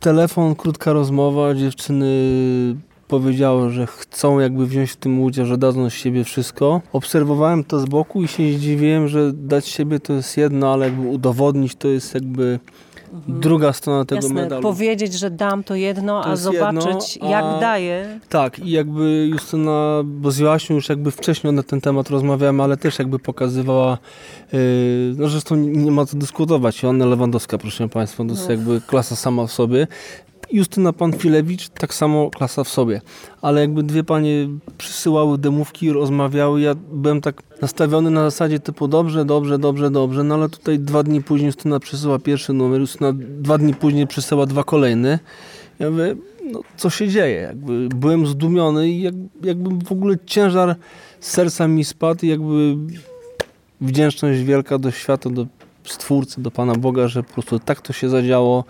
telefon, 0.00 0.54
krótka 0.54 0.92
rozmowa, 0.92 1.54
dziewczyny 1.54 2.06
powiedziały, 3.08 3.70
że 3.70 3.86
chcą 3.86 4.38
jakby 4.38 4.66
wziąć 4.66 4.90
w 4.90 4.96
tym 4.96 5.20
udział, 5.22 5.46
że 5.46 5.58
dadzą 5.58 5.90
z 5.90 5.92
siebie 5.94 6.24
wszystko. 6.24 6.80
Obserwowałem 6.92 7.64
to 7.64 7.78
z 7.78 7.84
boku 7.84 8.22
i 8.22 8.28
się 8.28 8.52
zdziwiłem, 8.52 9.08
że 9.08 9.32
dać 9.32 9.66
siebie 9.68 10.00
to 10.00 10.12
jest 10.12 10.36
jedno, 10.36 10.72
ale 10.72 10.84
jakby 10.86 11.08
udowodnić 11.08 11.74
to 11.74 11.88
jest 11.88 12.14
jakby 12.14 12.58
druga 13.28 13.72
strona 13.72 14.04
tego 14.04 14.22
Jasne, 14.22 14.34
medalu. 14.42 14.62
powiedzieć, 14.62 15.12
że 15.14 15.30
dam 15.30 15.64
to 15.64 15.74
jedno, 15.74 16.22
To 16.22 16.28
a 16.28 16.36
zobaczyć 16.36 17.14
jedno, 17.16 17.30
jak 17.30 17.44
a- 17.44 17.60
daję. 17.60 18.20
Tak, 18.28 18.58
i 18.58 18.70
jakby 18.70 19.26
Justyna, 19.32 20.02
bo 20.04 20.30
z 20.30 20.38
Joasią 20.38 20.74
już 20.74 20.88
jakby 20.88 21.10
wcześniej 21.10 21.52
na 21.52 21.62
ten 21.62 21.80
temat 21.80 22.10
rozmawiałem, 22.10 22.60
ale 22.60 22.76
też 22.76 22.98
jakby 22.98 23.18
pokazywała, 23.18 23.98
yy, 24.52 24.58
no 25.16 25.28
zresztą 25.28 25.56
nie 25.56 25.90
ma 25.90 26.06
co 26.06 26.16
dyskutować, 26.16 26.82
Joanna 26.82 27.06
Lewandowska, 27.06 27.58
proszę 27.58 27.88
Państwa, 27.88 28.24
to 28.24 28.30
jest 28.30 28.44
No. 28.44 28.50
jakby 28.50 28.80
klasa 28.80 29.16
sama 29.16 29.46
w 29.46 29.52
sobie. 29.52 29.86
Justyna 30.54 30.92
Panfilewicz, 30.92 31.68
tak 31.68 31.94
samo 31.94 32.30
klasa 32.30 32.64
w 32.64 32.68
sobie. 32.68 33.00
Ale 33.42 33.60
jakby 33.60 33.82
dwie 33.82 34.04
panie 34.04 34.48
przysyłały 34.78 35.38
demówki, 35.38 35.92
rozmawiały, 35.92 36.60
ja 36.60 36.74
byłem 36.92 37.20
tak 37.20 37.42
nastawiony 37.62 38.10
na 38.10 38.30
zasadzie 38.30 38.60
typu 38.60 38.88
dobrze, 38.88 39.24
dobrze, 39.24 39.58
dobrze, 39.58 39.90
dobrze, 39.90 40.24
no 40.24 40.34
ale 40.34 40.48
tutaj 40.48 40.78
dwa 40.78 41.02
dni 41.02 41.22
później 41.22 41.46
Justyna 41.46 41.80
przysyła 41.80 42.18
pierwszy 42.18 42.52
numer, 42.52 42.80
Justyna 42.80 43.12
dwa 43.12 43.58
dni 43.58 43.74
później 43.74 44.06
przysyła 44.06 44.46
dwa 44.46 44.64
kolejne. 44.64 45.18
Ja 45.78 45.90
mówię, 45.90 46.16
no 46.52 46.60
co 46.76 46.90
się 46.90 47.08
dzieje? 47.08 47.40
Jakby 47.40 47.88
byłem 47.88 48.26
zdumiony 48.26 48.88
i 48.88 49.02
jak, 49.02 49.14
jakby 49.42 49.84
w 49.84 49.92
ogóle 49.92 50.16
ciężar 50.26 50.76
serca 51.20 51.68
mi 51.68 51.84
spadł 51.84 52.26
i 52.26 52.28
jakby 52.28 52.76
wdzięczność 53.80 54.42
wielka 54.42 54.78
do 54.78 54.90
świata, 54.90 55.30
do 55.30 55.46
Stwórcy, 55.84 56.42
do 56.42 56.50
Pana 56.50 56.74
Boga, 56.74 57.08
że 57.08 57.22
po 57.22 57.32
prostu 57.32 57.58
tak 57.58 57.80
to 57.80 57.92
się 57.92 58.08
zadziało, 58.08 58.64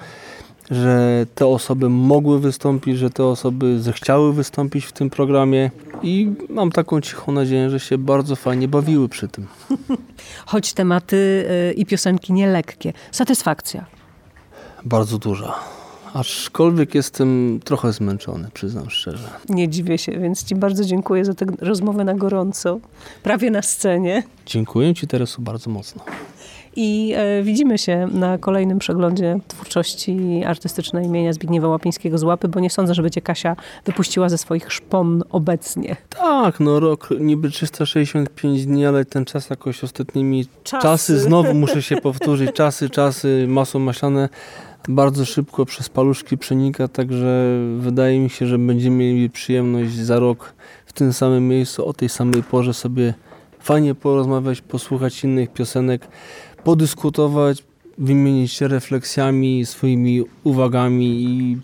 że 0.71 1.27
te 1.35 1.47
osoby 1.47 1.89
mogły 1.89 2.41
wystąpić, 2.41 2.99
że 2.99 3.11
te 3.11 3.25
osoby 3.25 3.81
zechciały 3.81 4.33
wystąpić 4.33 4.85
w 4.85 4.93
tym 4.93 5.11
programie 5.11 5.71
i 6.03 6.33
mam 6.49 6.73
taką 6.73 7.01
cichą 7.01 7.33
nadzieję, 7.33 7.71
że 7.71 7.81
się 7.81 7.99
bardzo 7.99 8.37
fajnie 8.37 8.69
bawiły 8.69 9.09
przy 9.09 9.29
tym. 9.29 9.47
Choć 10.47 10.73
tematy 10.73 11.47
y, 11.71 11.73
i 11.73 11.87
piosenki 11.87 12.33
nielekkie. 12.33 12.93
Satysfakcja. 13.13 13.85
Bardzo 14.85 15.19
duża. 15.19 15.55
Aczkolwiek 16.15 16.95
jestem 16.95 17.61
trochę 17.65 17.93
zmęczony, 17.93 18.49
przyznam 18.55 18.91
szczerze. 18.91 19.29
Nie 19.49 19.69
dziwię 19.69 19.99
się, 19.99 20.13
więc 20.13 20.45
Ci 20.45 20.55
bardzo 20.55 20.85
dziękuję 20.85 21.25
za 21.25 21.35
tę 21.35 21.47
rozmowę 21.59 22.05
na 22.05 22.15
gorąco, 22.15 22.81
prawie 23.23 23.51
na 23.51 23.63
scenie. 23.63 24.23
Dziękuję 24.47 24.95
Ci 24.95 25.07
Teresu 25.07 25.43
bardzo 25.43 25.71
mocno. 25.71 26.05
I 26.77 27.13
e, 27.17 27.43
widzimy 27.43 27.79
się 27.79 28.09
na 28.13 28.39
kolejnym 28.39 28.79
przeglądzie 28.79 29.39
twórczości 29.49 30.45
artystycznej 30.47 31.07
imienia 31.07 31.33
Zbigniewa 31.33 31.69
Łapińskiego 31.69 32.19
z 32.19 32.23
Łapy, 32.23 32.49
bo 32.49 32.61
nie 32.61 32.71
sądzę, 32.71 32.95
żeby 32.95 33.11
Cię 33.11 33.21
Kasia 33.21 33.57
wypuściła 33.85 34.29
ze 34.29 34.39
swoich 34.39 34.73
szpon 34.73 35.23
obecnie. 35.31 35.97
Tak, 36.09 36.61
no 36.61 36.81
rok 36.81 37.09
niby 37.21 37.51
365 37.51 38.67
dni, 38.67 38.87
ale 38.87 39.05
ten 39.05 39.25
czas 39.25 39.51
jakoś 39.51 39.85
ostatnimi 39.85 40.47
Czasy. 40.65 40.83
czasy, 40.83 41.19
znowu 41.27 41.55
muszę 41.55 41.83
się 41.83 41.97
powtórzyć, 41.97 42.53
czasy, 42.53 42.91
czasy, 42.91 43.47
masło 43.49 43.81
maślane 43.81 44.29
bardzo 44.89 45.25
szybko 45.25 45.65
przez 45.65 45.89
paluszki 45.89 46.39
przenika, 46.39 46.89
także 46.89 47.59
wydaje 47.79 48.21
mi 48.21 48.31
się, 48.31 48.47
że 48.47 48.59
będziemy 48.59 48.97
mieli 48.97 49.31
przyjemność 49.31 49.95
za 49.95 50.19
rok 50.19 50.55
w 50.87 50.93
tym 50.93 51.13
samym 51.13 51.49
miejscu, 51.49 51.87
o 51.87 51.93
tej 51.93 52.09
samej 52.09 52.43
porze 52.43 52.75
sobie 52.75 53.15
fajnie 53.61 53.95
porozmawiać, 53.95 54.61
posłuchać 54.61 55.25
innych 55.25 55.53
piosenek, 55.53 56.09
podyskutować, 56.65 57.65
wymienić 57.99 58.53
się 58.53 58.69
refleksjami, 58.69 59.67
swoimi 59.67 60.25
uwagami 60.45 61.23
i 61.23 61.59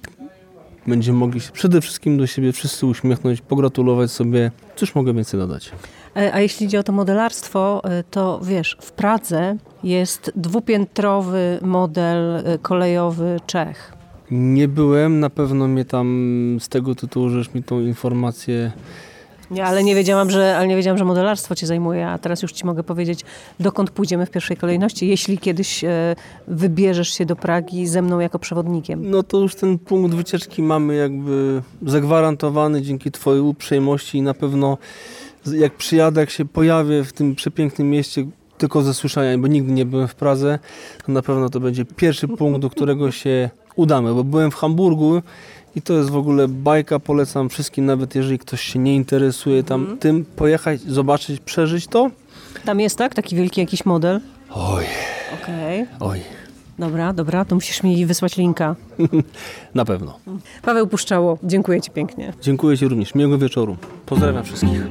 będziemy 0.87 1.19
mogli 1.19 1.41
się 1.41 1.53
przede 1.53 1.81
wszystkim 1.81 2.19
do 2.19 2.27
siebie 2.27 2.53
wszyscy 2.53 2.87
uśmiechnąć, 2.87 3.41
pogratulować 3.41 4.11
sobie. 4.11 4.51
Cóż 4.77 4.95
mogę 4.95 5.15
więcej 5.15 5.41
dodać? 5.41 5.73
E, 6.17 6.35
A 6.35 6.41
jeśli 6.41 6.67
idzie 6.67 6.81
o 6.81 6.83
to 6.83 6.93
modelarstwo, 6.93 7.85
e, 7.85 8.05
to 8.11 8.41
wiesz, 8.43 8.77
w 8.81 8.93
Pradze 8.93 9.57
jest 9.85 10.33
dwupiętrowy 10.37 11.59
model 11.63 12.37
e, 12.37 12.59
kolejowy 12.59 13.37
Czech. 13.47 13.93
Nie 14.31 14.69
byłem, 14.69 15.21
na 15.21 15.31
pewno 15.31 15.69
mnie 15.69 15.85
tam 15.85 16.59
z 16.61 16.69
tego 16.69 16.95
tytułu, 16.95 17.29
żeś 17.29 17.55
mi 17.55 17.63
tą 17.63 17.81
informację 17.81 18.73
Nie, 19.51 19.65
ale 19.65 19.85
nie 19.85 19.95
wiedziałam, 19.95 20.31
że, 20.31 20.57
ale 20.57 20.69
nie 20.69 20.77
wiedziałam, 20.77 20.99
że 20.99 21.05
modelarstwo 21.05 21.55
cię 21.55 21.67
zajmuje, 21.67 22.09
a 22.09 22.19
teraz 22.19 22.43
już 22.43 22.53
ci 22.53 22.67
mogę 22.67 22.83
powiedzieć, 22.83 23.25
dokąd 23.61 23.91
pójdziemy 23.91 24.27
w 24.27 24.31
pierwszej 24.31 24.57
kolejności, 24.57 25.09
jeśli 25.09 25.39
kiedyś 25.39 25.85
e, 25.85 26.17
wybierzesz 26.49 27.15
się 27.15 27.27
do 27.27 27.37
Pragi 27.37 27.87
ze 27.87 28.03
mną 28.03 28.21
jako 28.21 28.39
przewodnikiem. 28.39 29.11
No 29.11 29.23
to 29.23 29.39
już 29.39 29.55
ten 29.55 29.79
punkt 29.79 30.15
wycieczki 30.15 30.63
mamy 30.63 30.97
jakby 30.97 31.63
zagwarantowany 31.87 32.83
dzięki 32.83 33.11
twojej 33.11 33.43
uprzejmości 33.43 34.19
i 34.19 34.23
na 34.23 34.35
pewno 34.35 34.79
jak 35.47 35.75
przyjadę, 35.75 36.21
jak 36.21 36.31
się 36.31 36.45
pojawię 36.45 37.05
w 37.05 37.13
tym 37.13 37.35
przepięknym 37.35 37.91
mieście, 37.91 38.27
tylko 38.59 38.83
ze 38.83 38.95
słyszenia, 38.95 39.39
bo 39.39 39.47
nigdy 39.47 39.73
nie 39.73 39.87
byłem 39.87 40.09
w 40.09 40.15
Pradze, 40.15 40.59
to 41.07 41.13
na 41.13 41.23
pewno 41.23 41.49
to 41.49 41.61
będzie 41.61 41.85
pierwszy 41.85 42.29
punkt, 42.29 42.61
do 42.61 42.71
którego 42.71 43.11
się 43.13 43.51
udamy, 43.77 44.15
bo 44.15 44.25
byłem 44.25 44.51
w 44.51 44.55
Hamburgu 44.55 45.23
i 45.77 45.83
to 45.83 45.93
jest 45.93 46.11
w 46.11 46.17
ogóle 46.17 46.49
bajka, 46.49 46.99
polecam 46.99 47.49
wszystkim, 47.49 47.87
nawet 47.87 48.15
jeżeli 48.15 48.39
ktoś 48.39 48.61
się 48.61 48.79
nie 48.79 48.97
interesuje 48.97 49.63
tam 49.63 49.81
Mhm. 49.81 49.99
tym, 49.99 50.25
pojechać, 50.37 50.81
zobaczyć, 50.81 51.41
przeżyć 51.41 51.87
to. 51.87 52.11
Tam 52.65 52.81
jest, 52.81 52.97
tak? 52.99 53.15
Taki 53.15 53.37
wielki 53.37 53.61
jakiś 53.61 53.85
model? 53.85 54.21
Oj, 54.51 54.85
Okej. 55.43 55.87
oj, 56.01 56.21
Dobra, 56.79 57.13
dobra, 57.13 57.45
to 57.45 57.55
musisz 57.55 57.83
mi 57.83 58.07
wysłać 58.07 58.37
linka. 58.37 58.77
na 59.75 59.85
pewno. 59.85 60.19
Paweł 60.63 60.87
Puszczało, 60.87 61.39
dziękuję 61.43 61.81
ci 61.81 61.91
pięknie. 61.91 62.33
Dziękuję 62.43 62.79
Ci 62.79 62.89
również, 62.89 63.15
miłego 63.15 63.39
wieczoru. 63.39 63.77
Pozdrawiam 64.07 64.45
wszystkich. 64.45 64.87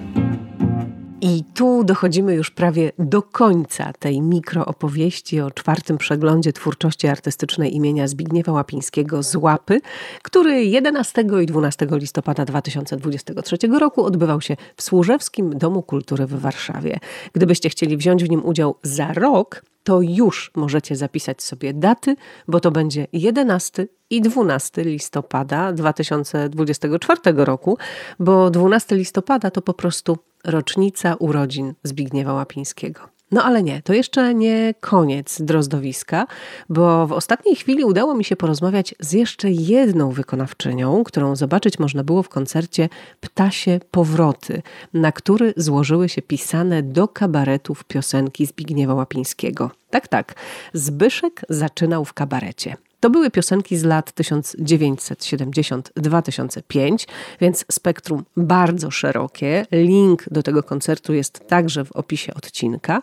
I 1.21 1.43
tu 1.53 1.83
dochodzimy 1.83 2.33
już 2.33 2.51
prawie 2.51 2.91
do 2.99 3.21
końca 3.21 3.93
tej 3.93 4.21
mikroopowieści 4.21 5.41
o 5.41 5.51
czwartym 5.51 5.97
przeglądzie 5.97 6.53
twórczości 6.53 7.07
artystycznej 7.07 7.75
imienia 7.75 8.07
Zbigniewa 8.07 8.51
Łapińskiego 8.51 9.23
z 9.23 9.35
Łapy, 9.35 9.81
który 10.21 10.65
11 10.65 11.25
i 11.41 11.45
12 11.45 11.87
listopada 11.91 12.45
2023 12.45 13.57
roku 13.79 14.03
odbywał 14.03 14.41
się 14.41 14.57
w 14.75 14.81
Służewskim 14.81 15.57
Domu 15.57 15.83
Kultury 15.83 16.25
w 16.25 16.39
Warszawie. 16.39 16.99
Gdybyście 17.33 17.69
chcieli 17.69 17.97
wziąć 17.97 18.23
w 18.23 18.29
nim 18.29 18.45
udział 18.45 18.75
za 18.83 19.13
rok, 19.13 19.63
to 19.83 20.01
już 20.01 20.51
możecie 20.55 20.95
zapisać 20.95 21.43
sobie 21.43 21.73
daty, 21.73 22.15
bo 22.47 22.59
to 22.59 22.71
będzie 22.71 23.07
11 23.13 23.87
i 24.09 24.21
12 24.21 24.83
listopada 24.83 25.73
2024 25.73 27.21
roku, 27.25 27.77
bo 28.19 28.49
12 28.49 28.95
listopada 28.95 29.51
to 29.51 29.61
po 29.61 29.73
prostu 29.73 30.17
rocznica 30.45 31.15
urodzin 31.15 31.73
Zbigniewa 31.83 32.33
Łapińskiego. 32.33 33.19
No 33.31 33.43
ale 33.43 33.63
nie, 33.63 33.81
to 33.81 33.93
jeszcze 33.93 34.33
nie 34.33 34.73
koniec 34.79 35.41
drozdowiska, 35.41 36.27
bo 36.69 37.07
w 37.07 37.11
ostatniej 37.11 37.55
chwili 37.55 37.83
udało 37.83 38.15
mi 38.15 38.23
się 38.23 38.35
porozmawiać 38.35 38.95
z 38.99 39.13
jeszcze 39.13 39.51
jedną 39.51 40.11
wykonawczynią, 40.11 41.03
którą 41.03 41.35
zobaczyć 41.35 41.79
można 41.79 42.03
było 42.03 42.23
w 42.23 42.29
koncercie 42.29 42.89
Ptasie 43.19 43.79
Powroty, 43.91 44.61
na 44.93 45.11
który 45.11 45.53
złożyły 45.57 46.09
się 46.09 46.21
pisane 46.21 46.83
do 46.83 47.07
kabaretów 47.07 47.83
piosenki 47.83 48.45
Zbigniewa 48.45 48.93
Łapińskiego. 48.93 49.71
Tak, 49.89 50.07
tak, 50.07 50.35
Zbyszek 50.73 51.41
zaczynał 51.49 52.05
w 52.05 52.13
kabarecie. 52.13 52.75
To 52.99 53.09
były 53.09 53.31
piosenki 53.31 53.77
z 53.77 53.83
lat 53.83 54.11
1970-2005, 54.11 57.07
więc 57.41 57.65
spektrum 57.71 58.23
bardzo 58.37 58.91
szerokie. 58.91 59.65
Link 59.71 60.23
do 60.31 60.43
tego 60.43 60.63
koncertu 60.63 61.13
jest 61.13 61.47
także 61.47 61.85
w 61.85 61.91
opisie 61.91 62.33
odcinka. 62.33 63.01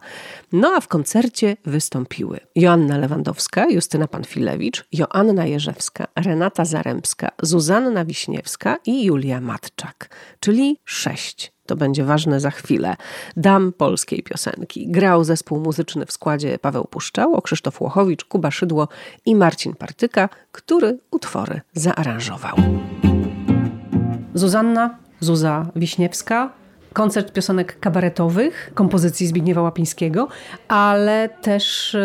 No 0.52 0.72
a 0.76 0.80
w 0.80 0.88
koncercie 0.88 1.56
wystąpiły 1.64 2.40
Joanna 2.54 2.98
Lewandowska, 2.98 3.66
Justyna 3.70 4.08
Panfilewicz, 4.08 4.84
Joanna 4.92 5.46
Jerzewska, 5.46 6.06
Renata 6.16 6.64
Zarębska, 6.64 7.28
Zuzanna 7.42 8.04
Wiśniewska 8.04 8.78
i 8.86 9.04
Julia 9.04 9.40
Matczak, 9.40 10.10
czyli 10.40 10.80
sześć 10.84 11.55
to 11.66 11.76
będzie 11.76 12.04
ważne 12.04 12.40
za 12.40 12.50
chwilę. 12.50 12.96
Dam 13.36 13.72
polskiej 13.72 14.22
piosenki. 14.22 14.88
Grał 14.88 15.24
zespół 15.24 15.60
muzyczny 15.60 16.06
w 16.06 16.12
składzie 16.12 16.58
Paweł 16.58 16.84
Puszczało, 16.84 17.42
Krzysztof 17.42 17.80
Łochowicz, 17.80 18.24
Kuba 18.24 18.50
Szydło 18.50 18.88
i 19.26 19.34
Marcin 19.34 19.74
Partyka, 19.74 20.28
który 20.52 20.98
utwory 21.10 21.60
zaaranżował. 21.72 22.56
Zuzanna, 24.34 24.98
Zuza 25.20 25.66
Wiśniewska, 25.76 26.52
koncert 26.96 27.32
piosenek 27.32 27.80
kabaretowych, 27.80 28.70
kompozycji 28.74 29.26
Zbigniewa 29.26 29.62
Łapińskiego, 29.62 30.28
ale 30.68 31.28
też 31.28 31.94
e, 31.94 32.00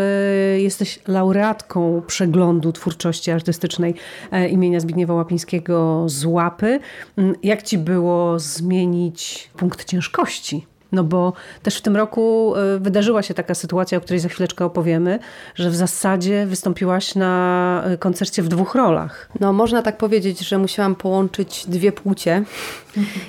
jesteś 0.59 0.99
laureatką 1.07 2.01
przeglądu 2.07 2.71
twórczości 2.71 3.31
artystycznej 3.31 3.95
e, 4.31 4.49
imienia 4.49 4.79
Zbigniewa 4.79 5.13
Łapińskiego 5.13 6.03
z 6.09 6.25
Łapy. 6.25 6.79
Mm, 7.17 7.35
Jak 7.43 7.63
ci 7.63 7.77
było 7.77 8.39
zmienić 8.39 9.49
punkt 9.57 9.85
ciężkości? 9.85 10.70
No 10.91 11.03
bo 11.03 11.33
też 11.63 11.77
w 11.77 11.81
tym 11.81 11.95
roku 11.95 12.53
e, 12.55 12.79
wydarzyła 12.79 13.21
się 13.21 13.33
taka 13.33 13.55
sytuacja, 13.55 13.97
o 13.97 14.01
której 14.01 14.19
za 14.19 14.29
chwileczkę 14.29 14.65
opowiemy, 14.65 15.19
że 15.55 15.69
w 15.69 15.75
zasadzie 15.75 16.45
wystąpiłaś 16.45 17.15
na 17.15 17.83
e, 17.85 17.97
koncercie 17.97 18.43
w 18.43 18.47
dwóch 18.47 18.75
rolach. 18.75 19.29
No, 19.39 19.53
można 19.53 19.81
tak 19.81 19.97
powiedzieć, 19.97 20.39
że 20.39 20.57
musiałam 20.57 20.95
połączyć 20.95 21.65
dwie 21.67 21.91
płcie 21.91 22.43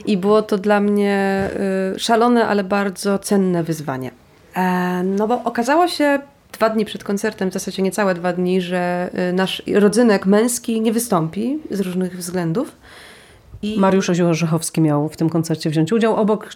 i 0.07 0.17
było 0.17 0.43
to 0.43 0.59
dla 0.59 0.81
mnie 0.81 1.49
y, 1.97 1.99
szalone, 1.99 2.47
ale 2.47 2.65
bardzo 2.65 3.19
cenne 3.19 3.63
wyzwanie. 3.63 4.11
E, 4.57 5.03
no 5.03 5.29
bo 5.29 5.45
okazało 5.45 5.89
się 5.89 6.19
dwa 6.53 6.71
dni 6.71 6.85
przed 6.85 7.05
koncertem, 7.05 7.51
w 7.51 7.53
zasadzie 7.53 7.83
niecałe 7.83 8.15
dwa 8.15 8.33
dni, 8.33 8.61
że 8.61 9.11
y, 9.31 9.33
nasz 9.33 9.63
rodzynek 9.75 10.27
męski 10.27 10.81
nie 10.81 10.93
wystąpi 10.93 11.59
z 11.71 11.81
różnych 11.81 12.17
względów. 12.17 12.77
I 13.63 13.79
Mariusz 13.79 14.11
Orzechowski 14.11 14.81
miał 14.81 15.09
w 15.09 15.17
tym 15.17 15.31
koncercie 15.31 15.71
wziąć 15.71 15.93
udział 15.93 16.17
obok 16.17 16.49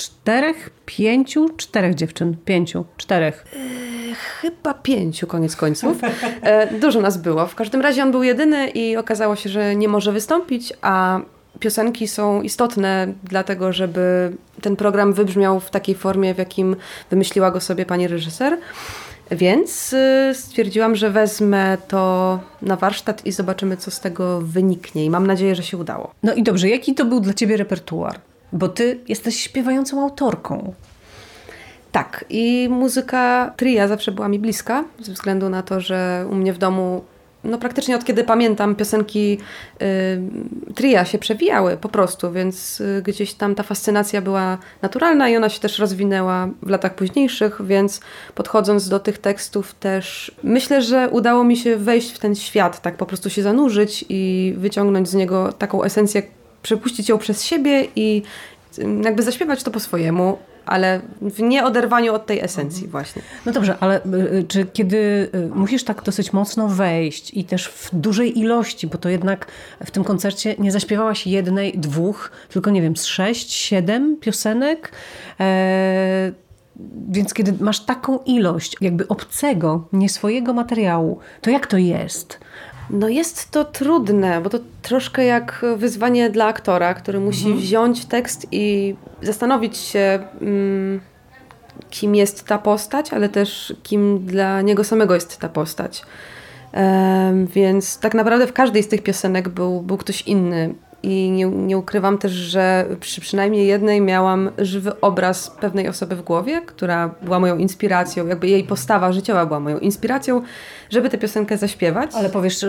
czterech, 0.00 0.70
pięciu, 0.86 1.48
czterech 1.56 1.94
dziewczyn, 1.94 2.36
pięciu, 2.44 2.84
czterech. 2.96 3.44
chyba 4.40 4.74
pięciu 4.74 5.26
koniec 5.26 5.56
końców. 5.56 5.98
E, 6.42 6.78
dużo 6.78 7.00
nas 7.00 7.16
było. 7.16 7.46
W 7.46 7.54
każdym 7.54 7.80
razie 7.80 8.02
on 8.02 8.10
był 8.10 8.22
jedyny 8.22 8.68
i 8.68 8.96
okazało 8.96 9.36
się, 9.36 9.50
że 9.50 9.76
nie 9.76 9.88
może 9.88 10.12
wystąpić, 10.12 10.72
a 10.82 11.20
piosenki 11.60 12.08
są 12.08 12.42
istotne 12.42 13.12
dlatego, 13.24 13.72
żeby 13.72 14.32
ten 14.62 14.76
program 14.76 15.12
wybrzmiał 15.12 15.60
w 15.60 15.70
takiej 15.70 15.94
formie, 15.94 16.34
w 16.34 16.38
jakim 16.38 16.76
wymyśliła 17.10 17.50
go 17.50 17.60
sobie 17.60 17.86
pani 17.86 18.08
reżyser. 18.08 18.58
Więc 19.30 19.92
y, 19.92 20.34
stwierdziłam, 20.34 20.96
że 20.96 21.10
wezmę 21.10 21.78
to 21.88 22.40
na 22.62 22.76
warsztat 22.76 23.26
i 23.26 23.32
zobaczymy, 23.32 23.76
co 23.76 23.90
z 23.90 24.00
tego 24.00 24.40
wyniknie. 24.40 25.04
I 25.04 25.10
mam 25.10 25.26
nadzieję, 25.26 25.54
że 25.54 25.62
się 25.62 25.76
udało. 25.76 26.10
No 26.22 26.34
i 26.34 26.42
dobrze, 26.42 26.68
jaki 26.68 26.94
to 26.94 27.04
był 27.04 27.20
dla 27.20 27.34
ciebie 27.34 27.56
repertuar? 27.56 28.20
Bo 28.52 28.68
ty 28.68 29.00
jesteś 29.08 29.40
śpiewającą 29.40 30.02
autorką. 30.02 30.74
Tak, 31.92 32.24
i 32.28 32.68
muzyka 32.70 33.52
tria 33.56 33.88
zawsze 33.88 34.12
była 34.12 34.28
mi 34.28 34.38
bliska, 34.38 34.84
ze 35.00 35.12
względu 35.12 35.48
na 35.48 35.62
to, 35.62 35.80
że 35.80 36.26
u 36.30 36.34
mnie 36.34 36.52
w 36.52 36.58
domu, 36.58 37.04
no 37.44 37.58
praktycznie 37.58 37.96
od 37.96 38.04
kiedy 38.04 38.24
pamiętam, 38.24 38.74
piosenki 38.74 39.38
y, 39.82 40.74
tria 40.74 41.04
się 41.04 41.18
przewijały 41.18 41.76
po 41.76 41.88
prostu, 41.88 42.32
więc 42.32 42.80
y, 42.80 43.02
gdzieś 43.06 43.34
tam 43.34 43.54
ta 43.54 43.62
fascynacja 43.62 44.22
była 44.22 44.58
naturalna 44.82 45.28
i 45.28 45.36
ona 45.36 45.48
się 45.48 45.60
też 45.60 45.78
rozwinęła 45.78 46.48
w 46.62 46.68
latach 46.68 46.94
późniejszych, 46.94 47.66
więc 47.66 48.00
podchodząc 48.34 48.88
do 48.88 49.00
tych 49.00 49.18
tekstów 49.18 49.74
też 49.74 50.34
myślę, 50.42 50.82
że 50.82 51.08
udało 51.08 51.44
mi 51.44 51.56
się 51.56 51.76
wejść 51.76 52.12
w 52.12 52.18
ten 52.18 52.34
świat, 52.34 52.82
tak 52.82 52.96
po 52.96 53.06
prostu 53.06 53.30
się 53.30 53.42
zanurzyć 53.42 54.04
i 54.08 54.54
wyciągnąć 54.56 55.08
z 55.08 55.14
niego 55.14 55.52
taką 55.52 55.82
esencję, 55.82 56.22
przepuścić 56.62 57.08
ją 57.08 57.18
przez 57.18 57.44
siebie 57.44 57.86
i 57.96 58.22
y, 58.78 58.84
jakby 59.04 59.22
zaśpiewać 59.22 59.62
to 59.62 59.70
po 59.70 59.80
swojemu, 59.80 60.38
ale 60.66 61.00
w 61.20 61.40
nieoderwaniu 61.40 62.14
od 62.14 62.26
tej 62.26 62.40
esencji 62.40 62.88
właśnie. 62.88 63.22
No 63.46 63.52
dobrze, 63.52 63.76
ale 63.80 64.04
y, 64.04 64.44
czy 64.48 64.66
kiedy 64.72 65.30
y, 65.34 65.50
musisz 65.54 65.84
tak 65.84 66.02
dosyć 66.02 66.32
mocno 66.32 66.68
wejść 66.68 67.34
i 67.34 67.44
też 67.44 67.68
w 67.68 67.90
dużej 67.92 68.38
ilości, 68.38 68.86
bo 68.86 68.98
to 68.98 69.08
jednak 69.08 69.46
w 69.84 69.90
tym 69.90 70.04
koncercie 70.04 70.54
nie 70.58 70.72
zaśpiewałaś 70.72 71.26
jednej, 71.26 71.78
dwóch, 71.78 72.30
tylko 72.48 72.70
nie 72.70 72.82
wiem, 72.82 72.96
z 72.96 73.04
sześć, 73.04 73.52
siedem 73.52 74.16
piosenek, 74.20 74.92
e, 75.40 76.32
więc 77.08 77.34
kiedy 77.34 77.52
masz 77.60 77.80
taką 77.80 78.18
ilość 78.18 78.76
jakby 78.80 79.08
obcego, 79.08 79.88
nie 79.92 80.08
swojego 80.08 80.54
materiału, 80.54 81.18
to 81.40 81.50
jak 81.50 81.66
to 81.66 81.76
jest? 81.76 82.38
No 82.90 83.08
jest 83.08 83.50
to 83.50 83.64
trudne, 83.64 84.40
bo 84.40 84.50
to 84.50 84.58
troszkę 84.82 85.24
jak 85.24 85.64
wyzwanie 85.76 86.30
dla 86.30 86.46
aktora, 86.46 86.94
który 86.94 87.20
musi 87.20 87.54
wziąć 87.54 88.04
tekst 88.04 88.46
i 88.52 88.96
zastanowić 89.22 89.76
się, 89.76 90.18
mm, 90.40 91.00
kim 91.90 92.14
jest 92.14 92.46
ta 92.46 92.58
postać, 92.58 93.12
ale 93.12 93.28
też 93.28 93.74
kim 93.82 94.26
dla 94.26 94.62
niego 94.62 94.84
samego 94.84 95.14
jest 95.14 95.38
ta 95.38 95.48
postać. 95.48 96.02
Em, 96.72 97.46
więc 97.46 97.98
tak 97.98 98.14
naprawdę 98.14 98.46
w 98.46 98.52
każdej 98.52 98.82
z 98.82 98.88
tych 98.88 99.02
piosenek 99.02 99.48
był, 99.48 99.80
był 99.80 99.96
ktoś 99.96 100.22
inny. 100.22 100.74
I 101.02 101.30
nie, 101.30 101.46
nie 101.46 101.78
ukrywam 101.78 102.18
też, 102.18 102.32
że 102.32 102.86
przy 103.00 103.20
przynajmniej 103.20 103.66
jednej 103.66 104.00
miałam 104.00 104.50
żywy 104.58 105.00
obraz 105.00 105.50
pewnej 105.50 105.88
osoby 105.88 106.16
w 106.16 106.22
głowie, 106.22 106.62
która 106.66 107.14
była 107.22 107.40
moją 107.40 107.56
inspiracją, 107.56 108.26
jakby 108.26 108.48
jej 108.48 108.64
postawa 108.64 109.12
życiowa 109.12 109.46
była 109.46 109.60
moją 109.60 109.78
inspiracją, 109.78 110.42
żeby 110.90 111.10
tę 111.10 111.18
piosenkę 111.18 111.56
zaśpiewać. 111.56 112.10
Ale 112.14 112.30
powiesz 112.30 112.62
yy, 112.62 112.68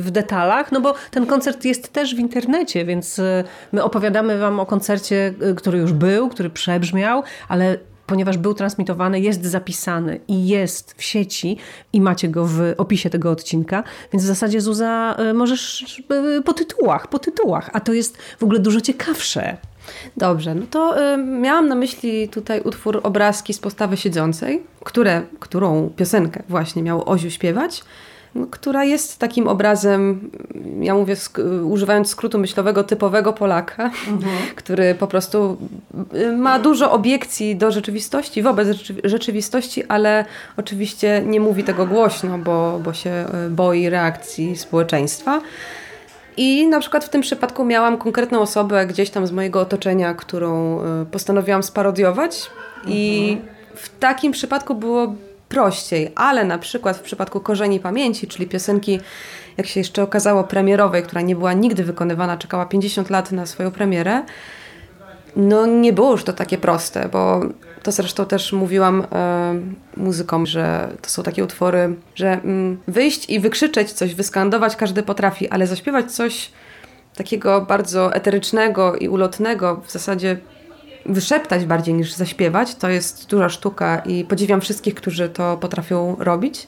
w 0.00 0.08
detalach, 0.10 0.72
no 0.72 0.80
bo 0.80 0.94
ten 1.10 1.26
koncert 1.26 1.64
jest 1.64 1.92
też 1.92 2.14
w 2.14 2.18
internecie, 2.18 2.84
więc 2.84 3.18
yy, 3.18 3.24
my 3.72 3.84
opowiadamy 3.84 4.38
Wam 4.38 4.60
o 4.60 4.66
koncercie, 4.66 5.34
yy, 5.40 5.54
który 5.54 5.78
już 5.78 5.92
był, 5.92 6.28
który 6.28 6.50
przebrzmiał, 6.50 7.22
ale 7.48 7.78
ponieważ 8.12 8.38
był 8.38 8.54
transmitowany, 8.54 9.20
jest 9.20 9.44
zapisany 9.44 10.20
i 10.28 10.48
jest 10.48 10.94
w 10.98 11.02
sieci 11.02 11.56
i 11.92 12.00
macie 12.00 12.28
go 12.28 12.46
w 12.46 12.74
opisie 12.76 13.10
tego 13.10 13.30
odcinka, 13.30 13.84
więc 14.12 14.24
w 14.24 14.26
zasadzie 14.26 14.60
Zuza 14.60 15.16
y, 15.30 15.34
możesz 15.34 15.82
y, 16.38 16.42
po 16.44 16.52
tytułach, 16.52 17.08
po 17.08 17.18
tytułach, 17.18 17.70
a 17.72 17.80
to 17.80 17.92
jest 17.92 18.18
w 18.38 18.42
ogóle 18.42 18.58
dużo 18.58 18.80
ciekawsze. 18.80 19.56
Dobrze, 20.16 20.54
no 20.54 20.66
to 20.70 21.12
y, 21.14 21.16
miałam 21.16 21.68
na 21.68 21.74
myśli 21.74 22.28
tutaj 22.28 22.60
utwór 22.60 23.00
Obrazki 23.02 23.54
z 23.54 23.58
postawy 23.58 23.96
siedzącej, 23.96 24.62
które, 24.84 25.22
którą 25.40 25.90
piosenkę 25.96 26.42
właśnie 26.48 26.82
miał 26.82 27.10
Oziu 27.10 27.30
śpiewać 27.30 27.84
która 28.50 28.84
jest 28.84 29.18
takim 29.18 29.48
obrazem, 29.48 30.30
ja 30.80 30.94
mówię 30.94 31.16
sk 31.16 31.38
używając 31.64 32.08
skrótu 32.08 32.38
myślowego, 32.38 32.84
typowego 32.84 33.32
Polaka, 33.32 33.84
mhm. 34.08 34.36
który 34.56 34.94
po 34.94 35.06
prostu 35.06 35.56
y, 36.14 36.36
ma 36.36 36.58
dużo 36.58 36.92
obiekcji 36.92 37.56
do 37.56 37.70
rzeczywistości, 37.70 38.42
wobec 38.42 38.68
rzeczywistości, 39.04 39.84
ale 39.84 40.24
oczywiście 40.56 41.22
nie 41.26 41.40
mówi 41.40 41.64
tego 41.64 41.86
głośno, 41.86 42.38
bo, 42.38 42.80
bo 42.84 42.92
się 42.92 43.24
y, 43.46 43.50
boi 43.50 43.88
reakcji 43.88 44.56
społeczeństwa. 44.56 45.40
I 46.36 46.66
na 46.66 46.80
przykład 46.80 47.04
w 47.04 47.08
tym 47.08 47.20
przypadku 47.20 47.64
miałam 47.64 47.98
konkretną 47.98 48.40
osobę 48.40 48.86
gdzieś 48.86 49.10
tam 49.10 49.26
z 49.26 49.32
mojego 49.32 49.60
otoczenia, 49.60 50.14
którą 50.14 50.80
y, 51.02 51.06
postanowiłam 51.06 51.62
sparodiować. 51.62 52.50
Mhm. 52.76 52.96
I 52.96 53.38
w 53.74 53.98
takim 53.98 54.32
przypadku 54.32 54.74
było 54.74 55.14
prościej, 55.52 56.12
ale 56.14 56.44
na 56.44 56.58
przykład 56.58 56.96
w 56.96 57.00
przypadku 57.00 57.40
Korzeni 57.40 57.80
Pamięci, 57.80 58.26
czyli 58.26 58.46
piosenki, 58.46 59.00
jak 59.56 59.66
się 59.66 59.80
jeszcze 59.80 60.02
okazało, 60.02 60.44
premierowej, 60.44 61.02
która 61.02 61.20
nie 61.20 61.36
była 61.36 61.52
nigdy 61.52 61.84
wykonywana, 61.84 62.36
czekała 62.36 62.66
50 62.66 63.10
lat 63.10 63.32
na 63.32 63.46
swoją 63.46 63.70
premierę, 63.70 64.22
no 65.36 65.66
nie 65.66 65.92
było 65.92 66.12
już 66.12 66.24
to 66.24 66.32
takie 66.32 66.58
proste, 66.58 67.08
bo 67.08 67.40
to 67.82 67.92
zresztą 67.92 68.26
też 68.26 68.52
mówiłam 68.52 69.06
e, 69.12 69.54
muzykom, 69.96 70.46
że 70.46 70.88
to 71.02 71.08
są 71.10 71.22
takie 71.22 71.44
utwory, 71.44 71.94
że 72.14 72.32
mm, 72.32 72.78
wyjść 72.88 73.30
i 73.30 73.40
wykrzyczeć 73.40 73.92
coś, 73.92 74.14
wyskandować 74.14 74.76
każdy 74.76 75.02
potrafi, 75.02 75.48
ale 75.48 75.66
zaśpiewać 75.66 76.12
coś 76.12 76.50
takiego 77.16 77.60
bardzo 77.60 78.14
eterycznego 78.14 78.96
i 78.96 79.08
ulotnego, 79.08 79.82
w 79.86 79.90
zasadzie 79.90 80.36
wyszeptać 81.06 81.64
bardziej 81.64 81.94
niż 81.94 82.12
zaśpiewać. 82.12 82.74
To 82.74 82.88
jest 82.88 83.26
duża 83.26 83.48
sztuka 83.48 83.98
i 83.98 84.24
podziwiam 84.24 84.60
wszystkich, 84.60 84.94
którzy 84.94 85.28
to 85.28 85.56
potrafią 85.56 86.16
robić. 86.18 86.66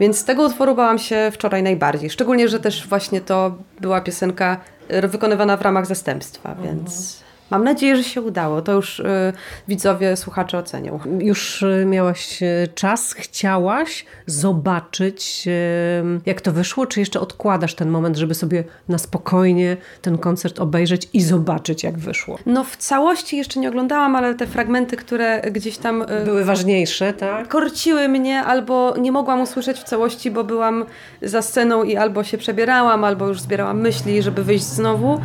Więc 0.00 0.18
z 0.18 0.24
tego 0.24 0.46
utworu 0.46 0.74
bałam 0.74 0.98
się 0.98 1.30
wczoraj 1.32 1.62
najbardziej. 1.62 2.10
Szczególnie, 2.10 2.48
że 2.48 2.60
też 2.60 2.88
właśnie 2.88 3.20
to 3.20 3.54
była 3.80 4.00
piosenka 4.00 4.60
wykonywana 5.02 5.56
w 5.56 5.62
ramach 5.62 5.86
zastępstwa, 5.86 6.54
więc 6.54 7.20
Mam 7.50 7.64
nadzieję, 7.64 7.96
że 7.96 8.04
się 8.04 8.22
udało. 8.22 8.62
To 8.62 8.72
już 8.72 9.00
y, 9.00 9.32
widzowie, 9.68 10.16
słuchacze 10.16 10.58
ocenią. 10.58 11.00
Już 11.20 11.62
y, 11.62 11.84
miałaś 11.86 12.42
y, 12.42 12.68
czas, 12.74 13.12
chciałaś 13.12 14.04
zobaczyć, 14.26 15.48
jak 16.26 16.40
to 16.40 16.52
wyszło, 16.52 16.86
czy 16.86 17.00
jeszcze 17.00 17.20
odkładasz 17.20 17.74
ten 17.74 17.90
moment, 17.90 18.16
żeby 18.16 18.34
sobie 18.34 18.64
na 18.88 18.98
spokojnie 18.98 19.76
ten 20.02 20.18
koncert 20.18 20.60
obejrzeć 20.60 21.08
i 21.12 21.20
zobaczyć, 21.22 21.84
jak 21.84 21.98
wyszło? 21.98 22.38
No 22.46 22.64
w 22.64 22.76
całości 22.76 23.36
jeszcze 23.36 23.60
nie 23.60 23.68
oglądałam, 23.68 24.16
ale 24.16 24.34
te 24.34 24.46
fragmenty, 24.46 24.96
które 24.96 25.40
gdzieś 25.40 25.78
tam... 25.78 26.04
Były 26.24 26.44
ważniejsze, 26.44 27.12
tak? 27.12 27.48
Korciły 27.48 28.08
mnie, 28.08 28.42
albo 28.42 28.94
nie 28.98 29.12
mogłam 29.12 29.40
usłyszeć 29.40 29.78
w 29.78 29.84
całości, 29.84 30.30
bo 30.30 30.44
byłam 30.44 30.84
za 31.22 31.42
sceną 31.42 31.84
i 31.84 31.96
albo 31.96 32.24
się 32.24 32.38
przebierałam, 32.38 33.04
albo 33.04 33.28
już 33.28 33.40
zbierałam 33.40 33.80
myśli, 33.80 34.22
żeby 34.22 34.44
wyjść 34.44 34.64
znowu 34.64 35.20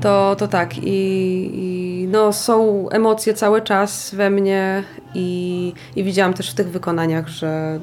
to, 0.00 0.36
to 0.38 0.48
tak. 0.48 0.78
I, 0.78 1.50
I, 1.54 2.08
no, 2.12 2.32
są 2.32 2.88
emocje 2.88 3.34
cały 3.34 3.62
czas 3.62 4.14
we 4.14 4.30
mnie 4.30 4.82
i, 5.14 5.72
i 5.96 6.04
widziałam 6.04 6.34
też 6.34 6.50
w 6.50 6.54
tych 6.54 6.70
wykonaniach, 6.70 7.28
że 7.28 7.80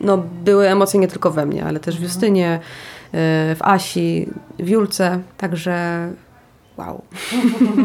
no, 0.00 0.18
były 0.44 0.68
emocje 0.68 1.00
nie 1.00 1.08
tylko 1.08 1.30
we 1.30 1.46
mnie, 1.46 1.64
ale 1.64 1.80
też 1.80 1.94
w 1.94 1.98
mhm. 1.98 2.08
Justynie, 2.08 2.54
y, 2.54 3.10
w 3.54 3.58
Asi, 3.60 4.28
w 4.58 4.68
Julce, 4.68 5.20
także 5.36 6.08
wow. 6.76 7.02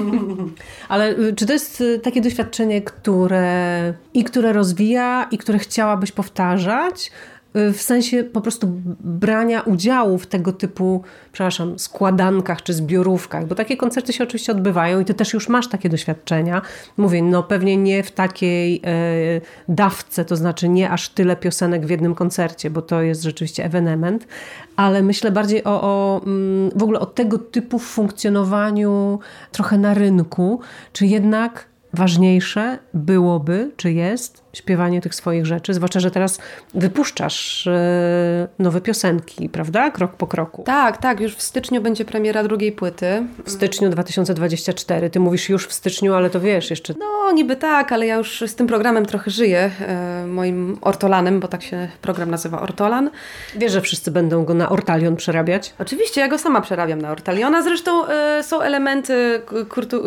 Ale 0.89 1.17
y, 1.19 1.33
czy 1.35 1.45
to 1.45 1.53
jest 1.53 1.81
y, 1.81 1.99
takie 1.99 2.21
doświadczenie, 2.21 2.81
które 2.81 3.93
i 4.13 4.23
które 4.23 4.53
rozwija, 4.53 5.27
i 5.31 5.37
które 5.37 5.59
chciałabyś 5.59 6.11
powtarzać? 6.11 7.11
Y, 7.57 7.73
w 7.73 7.81
sensie 7.81 8.23
po 8.23 8.41
prostu 8.41 8.67
brania 8.99 9.61
udziału 9.61 10.17
w 10.17 10.27
tego 10.27 10.53
typu, 10.53 11.03
przepraszam, 11.31 11.79
składankach 11.79 12.63
czy 12.63 12.73
zbiorówkach, 12.73 13.47
bo 13.47 13.55
takie 13.55 13.77
koncerty 13.77 14.13
się 14.13 14.23
oczywiście 14.23 14.51
odbywają 14.51 14.99
i 14.99 15.05
ty 15.05 15.13
też 15.13 15.33
już 15.33 15.49
masz 15.49 15.67
takie 15.67 15.89
doświadczenia. 15.89 16.61
Mówię, 16.97 17.21
no 17.21 17.43
pewnie 17.43 17.77
nie 17.77 18.03
w 18.03 18.11
takiej 18.11 18.81
e, 18.85 19.41
dawce, 19.69 20.25
to 20.25 20.35
znaczy 20.35 20.69
nie 20.69 20.89
aż 20.89 21.09
tyle 21.09 21.35
piosenek 21.35 21.85
w 21.85 21.89
jednym 21.89 22.15
koncercie, 22.15 22.69
bo 22.69 22.81
to 22.81 23.01
jest 23.01 23.23
rzeczywiście 23.23 23.65
ewenement, 23.65 24.27
ale 24.75 25.03
myślę 25.03 25.31
bardziej 25.31 25.63
o, 25.63 25.81
o 25.81 26.21
mm, 26.25 26.71
w 26.75 26.83
ogóle 26.83 26.99
o 26.99 27.05
tego 27.05 27.37
typu 27.37 27.79
funkcjonowaniu 27.79 29.19
trochę 29.51 29.77
na 29.77 29.93
rynku, 29.93 30.59
czy 30.93 31.05
jednak 31.05 31.67
ważniejsze 31.93 32.79
byłoby, 32.93 33.71
czy 33.77 33.91
jest, 33.91 34.43
śpiewanie 34.53 35.01
tych 35.01 35.15
swoich 35.15 35.45
rzeczy, 35.45 35.73
zwłaszcza, 35.73 35.99
że 35.99 36.11
teraz 36.11 36.39
wypuszczasz 36.73 37.67
e, 37.67 38.47
nowe 38.59 38.81
piosenki, 38.81 39.49
prawda? 39.49 39.91
Krok 39.91 40.15
po 40.15 40.27
kroku. 40.27 40.63
Tak, 40.63 40.97
tak, 40.97 41.19
już 41.19 41.35
w 41.35 41.41
styczniu 41.41 41.81
będzie 41.81 42.05
premiera 42.05 42.43
drugiej 42.43 42.71
płyty. 42.71 43.23
W 43.45 43.51
styczniu 43.51 43.89
2024. 43.89 45.09
Ty 45.09 45.19
mówisz 45.19 45.49
już 45.49 45.67
w 45.67 45.73
styczniu, 45.73 46.13
ale 46.13 46.29
to 46.29 46.39
wiesz 46.39 46.69
jeszcze. 46.69 46.93
No, 46.99 47.31
niby 47.31 47.55
tak, 47.55 47.91
ale 47.91 48.05
ja 48.05 48.15
już 48.15 48.43
z 48.47 48.55
tym 48.55 48.67
programem 48.67 49.05
trochę 49.05 49.31
żyję, 49.31 49.71
e, 49.87 50.25
moim 50.27 50.77
Ortolanem, 50.81 51.39
bo 51.39 51.47
tak 51.47 51.63
się 51.63 51.87
program 52.01 52.31
nazywa 52.31 52.61
Ortolan. 52.61 53.09
Wiesz, 53.55 53.71
że 53.71 53.81
wszyscy 53.81 54.11
będą 54.11 54.45
go 54.45 54.53
na 54.53 54.69
Ortalion 54.69 55.15
przerabiać? 55.15 55.73
Oczywiście, 55.79 56.21
ja 56.21 56.27
go 56.27 56.37
sama 56.37 56.61
przerabiam 56.61 57.01
na 57.01 57.11
Ortaliona. 57.11 57.61
Zresztą 57.61 58.07
e, 58.07 58.43
są 58.43 58.61
elementy 58.61 59.41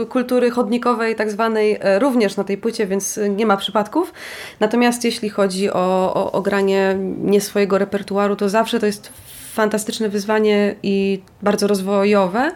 kultury 0.08 0.50
chodnikowej, 0.50 1.16
tak 1.16 1.30
zwanej, 1.30 1.78
również 1.98 2.36
na 2.36 2.44
tej 2.44 2.58
płycie, 2.58 2.86
więc 2.86 3.20
nie 3.36 3.46
ma 3.46 3.56
przypadków. 3.56 4.12
Natomiast 4.60 5.04
jeśli 5.04 5.28
chodzi 5.28 5.70
o, 5.70 6.14
o, 6.14 6.32
o 6.32 6.42
granie 6.42 6.96
nie 7.18 7.40
swojego 7.40 7.78
repertuaru, 7.78 8.36
to 8.36 8.48
zawsze 8.48 8.80
to 8.80 8.86
jest 8.86 9.12
fantastyczne 9.52 10.08
wyzwanie 10.08 10.74
i 10.82 11.22
bardzo 11.42 11.66
rozwojowe, 11.66 12.52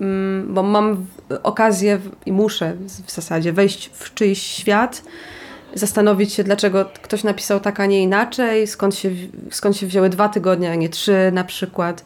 mm, 0.00 0.54
bo 0.54 0.62
mam 0.62 1.06
okazję 1.42 2.00
i 2.26 2.32
muszę 2.32 2.76
w 3.06 3.10
zasadzie 3.10 3.52
wejść 3.52 3.90
w 3.94 4.14
czyjś 4.14 4.42
świat, 4.42 5.02
zastanowić 5.74 6.32
się, 6.32 6.44
dlaczego 6.44 6.84
ktoś 7.02 7.24
napisał 7.24 7.60
tak, 7.60 7.80
a 7.80 7.86
nie 7.86 8.02
inaczej, 8.02 8.66
skąd 8.66 8.94
się, 8.94 9.10
skąd 9.50 9.76
się 9.76 9.86
wzięły 9.86 10.08
dwa 10.08 10.28
tygodnie, 10.28 10.70
a 10.70 10.74
nie 10.74 10.88
trzy 10.88 11.30
na 11.32 11.44
przykład 11.44 12.04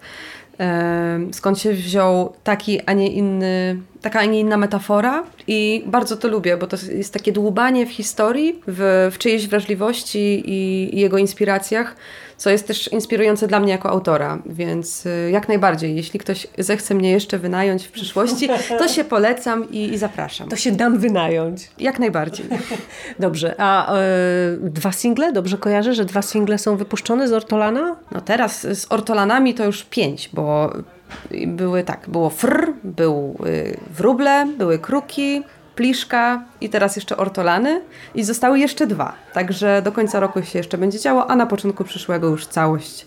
skąd 1.32 1.58
się 1.58 1.72
wziął 1.72 2.32
taki, 2.44 2.80
a 2.86 2.92
nie 2.92 3.08
inny, 3.08 3.76
taka, 4.02 4.20
a 4.20 4.24
nie 4.24 4.40
inna 4.40 4.56
metafora 4.56 5.24
i 5.46 5.82
bardzo 5.86 6.16
to 6.16 6.28
lubię, 6.28 6.56
bo 6.56 6.66
to 6.66 6.76
jest 6.92 7.12
takie 7.12 7.32
dłubanie 7.32 7.86
w 7.86 7.90
historii, 7.90 8.60
w, 8.66 9.10
w 9.12 9.18
czyjejś 9.18 9.48
wrażliwości 9.48 10.42
i, 10.50 10.90
i 10.96 11.00
jego 11.00 11.18
inspiracjach, 11.18 11.96
co 12.36 12.50
jest 12.50 12.66
też 12.66 12.88
inspirujące 12.88 13.48
dla 13.48 13.60
mnie 13.60 13.72
jako 13.72 13.90
autora, 13.90 14.38
więc 14.46 15.06
y, 15.06 15.30
jak 15.32 15.48
najbardziej, 15.48 15.96
jeśli 15.96 16.20
ktoś 16.20 16.46
zechce 16.58 16.94
mnie 16.94 17.10
jeszcze 17.10 17.38
wynająć 17.38 17.86
w 17.86 17.90
przyszłości, 17.90 18.48
to 18.78 18.88
się 18.88 19.04
polecam 19.04 19.70
i, 19.70 19.92
i 19.92 19.98
zapraszam. 19.98 20.48
To 20.48 20.56
się 20.56 20.72
dam 20.72 20.98
wynająć. 20.98 21.70
Jak 21.78 21.98
najbardziej. 21.98 22.46
Dobrze, 23.18 23.54
a 23.58 23.96
y, 23.96 24.00
dwa 24.70 24.92
single? 24.92 25.32
Dobrze 25.32 25.58
kojarzę, 25.58 25.94
że 25.94 26.04
dwa 26.04 26.22
single 26.22 26.58
są 26.58 26.76
wypuszczone 26.76 27.28
z 27.28 27.32
Ortolana? 27.32 27.96
No 28.12 28.20
teraz 28.20 28.60
z 28.60 28.92
Ortolanami 28.92 29.54
to 29.54 29.64
już 29.64 29.84
pięć, 29.84 30.30
bo 30.32 30.72
były 31.46 31.84
tak, 31.84 32.08
było 32.08 32.30
fr, 32.30 32.72
był 32.84 33.36
y, 33.46 33.76
wróble, 33.90 34.46
były 34.58 34.78
kruki, 34.78 35.42
pliszka 35.74 36.44
i 36.60 36.68
teraz 36.68 36.96
jeszcze 36.96 37.16
ortolany 37.16 37.82
i 38.14 38.24
zostały 38.24 38.58
jeszcze 38.58 38.86
dwa. 38.86 39.12
Także 39.32 39.82
do 39.82 39.92
końca 39.92 40.20
roku 40.20 40.42
się 40.42 40.58
jeszcze 40.58 40.78
będzie 40.78 40.98
działo, 40.98 41.30
a 41.30 41.36
na 41.36 41.46
początku 41.46 41.84
przyszłego 41.84 42.28
już 42.28 42.46
całość. 42.46 43.06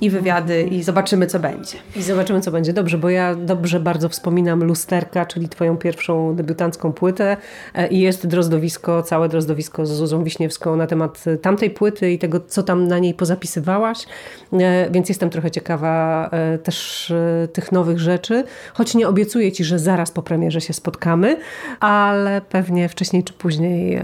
I 0.00 0.10
wywiady 0.10 0.62
i 0.62 0.82
zobaczymy, 0.82 1.26
co 1.26 1.38
będzie. 1.38 1.78
I 1.96 2.02
zobaczymy, 2.02 2.40
co 2.40 2.50
będzie. 2.50 2.72
Dobrze, 2.72 2.98
bo 2.98 3.10
ja 3.10 3.34
dobrze 3.34 3.80
bardzo 3.80 4.08
wspominam 4.08 4.64
Lusterka, 4.64 5.26
czyli 5.26 5.48
twoją 5.48 5.76
pierwszą 5.76 6.36
debiutancką 6.36 6.92
płytę 6.92 7.36
e, 7.74 7.88
i 7.88 8.00
jest 8.00 8.26
drozdowisko, 8.26 9.02
całe 9.02 9.28
drozdowisko 9.28 9.86
z 9.86 9.90
Zuzą 9.90 10.24
Wiśniewską 10.24 10.76
na 10.76 10.86
temat 10.86 11.24
tamtej 11.42 11.70
płyty 11.70 12.12
i 12.12 12.18
tego, 12.18 12.40
co 12.40 12.62
tam 12.62 12.88
na 12.88 12.98
niej 12.98 13.14
pozapisywałaś, 13.14 14.06
e, 14.52 14.90
więc 14.90 15.08
jestem 15.08 15.30
trochę 15.30 15.50
ciekawa 15.50 16.28
e, 16.32 16.58
też 16.58 17.12
tych 17.52 17.72
nowych 17.72 17.98
rzeczy, 17.98 18.44
choć 18.74 18.94
nie 18.94 19.08
obiecuję 19.08 19.52
ci, 19.52 19.64
że 19.64 19.78
zaraz 19.78 20.10
po 20.10 20.22
premierze 20.22 20.60
się 20.60 20.72
spotkamy, 20.72 21.36
ale 21.80 22.40
pewnie 22.40 22.88
wcześniej 22.88 23.24
czy 23.24 23.32
później 23.32 24.02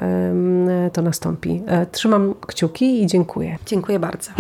to 0.93 1.03
nastąpi. 1.03 1.63
Trzymam 1.93 2.35
kciuki 2.47 3.03
i 3.03 3.07
dziękuję. 3.07 3.59
Dziękuję 3.67 3.99
bardzo. 3.99 4.31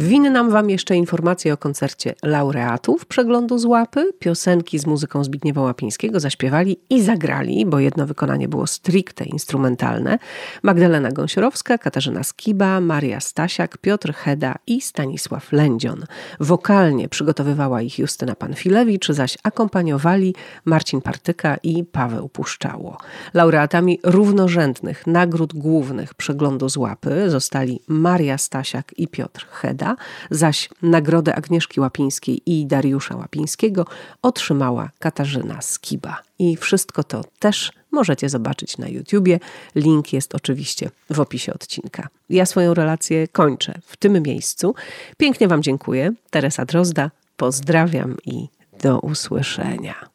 Winnam 0.00 0.50
Wam 0.50 0.70
jeszcze 0.70 0.96
informacje 0.96 1.52
o 1.52 1.56
koncercie 1.56 2.14
laureatów 2.22 3.06
przeglądu 3.06 3.58
z 3.58 3.64
łapy. 3.64 4.12
Piosenki 4.18 4.78
z 4.78 4.86
muzyką 4.86 5.24
Zbigniewa 5.24 5.60
Łapińskiego 5.60 6.20
zaśpiewali 6.20 6.76
i 6.90 7.02
zagrali, 7.02 7.66
bo 7.66 7.78
jedno 7.78 8.06
wykonanie 8.06 8.48
było 8.48 8.66
stricte 8.66 9.24
instrumentalne. 9.24 10.18
Magdalena 10.62 11.12
Gąsiorowska, 11.12 11.78
Katarzyna 11.78 12.22
Skiba, 12.22 12.80
Maria 12.80 13.20
Stasiak, 13.20 13.78
Piotr 13.78 14.14
Heda 14.14 14.54
i 14.66 14.80
Stanisław 14.80 15.52
Lędzion. 15.52 16.04
Wokalnie 16.40 17.08
przygotowywała 17.08 17.82
ich 17.82 17.98
Justyna 17.98 18.34
Panfilewicz, 18.34 19.08
zaś 19.08 19.38
akompaniowali 19.42 20.34
Marcin 20.64 21.00
Partyka 21.00 21.56
i 21.62 21.84
Paweł 21.84 22.28
Puszczało. 22.28 22.98
Laureatami 23.34 23.98
równorzędnych 24.04 25.06
nagród 25.06 25.54
głównych 25.54 26.14
przeglądu 26.14 26.68
z 26.68 26.76
łapy 26.76 27.30
zostali 27.30 27.80
Maria 27.88 28.38
Stasiak 28.38 28.94
i 28.96 29.08
Piotr 29.08 29.46
Heda 29.50 29.89
zaś 30.30 30.68
nagrodę 30.82 31.34
Agnieszki 31.34 31.80
Łapińskiej 31.80 32.42
i 32.46 32.66
Dariusza 32.66 33.16
Łapińskiego 33.16 33.86
otrzymała 34.22 34.90
Katarzyna 34.98 35.62
Skiba. 35.62 36.22
I 36.38 36.56
wszystko 36.56 37.04
to 37.04 37.24
też 37.38 37.72
możecie 37.92 38.28
zobaczyć 38.28 38.78
na 38.78 38.88
YouTubie. 38.88 39.40
Link 39.74 40.12
jest 40.12 40.34
oczywiście 40.34 40.90
w 41.10 41.20
opisie 41.20 41.54
odcinka. 41.54 42.08
Ja 42.30 42.46
swoją 42.46 42.74
relację 42.74 43.28
kończę 43.28 43.74
w 43.86 43.96
tym 43.96 44.22
miejscu. 44.22 44.74
Pięknie 45.16 45.48
Wam 45.48 45.62
dziękuję. 45.62 46.12
Teresa 46.30 46.64
Drozda, 46.64 47.10
pozdrawiam 47.36 48.16
i 48.24 48.48
do 48.82 48.98
usłyszenia. 48.98 50.10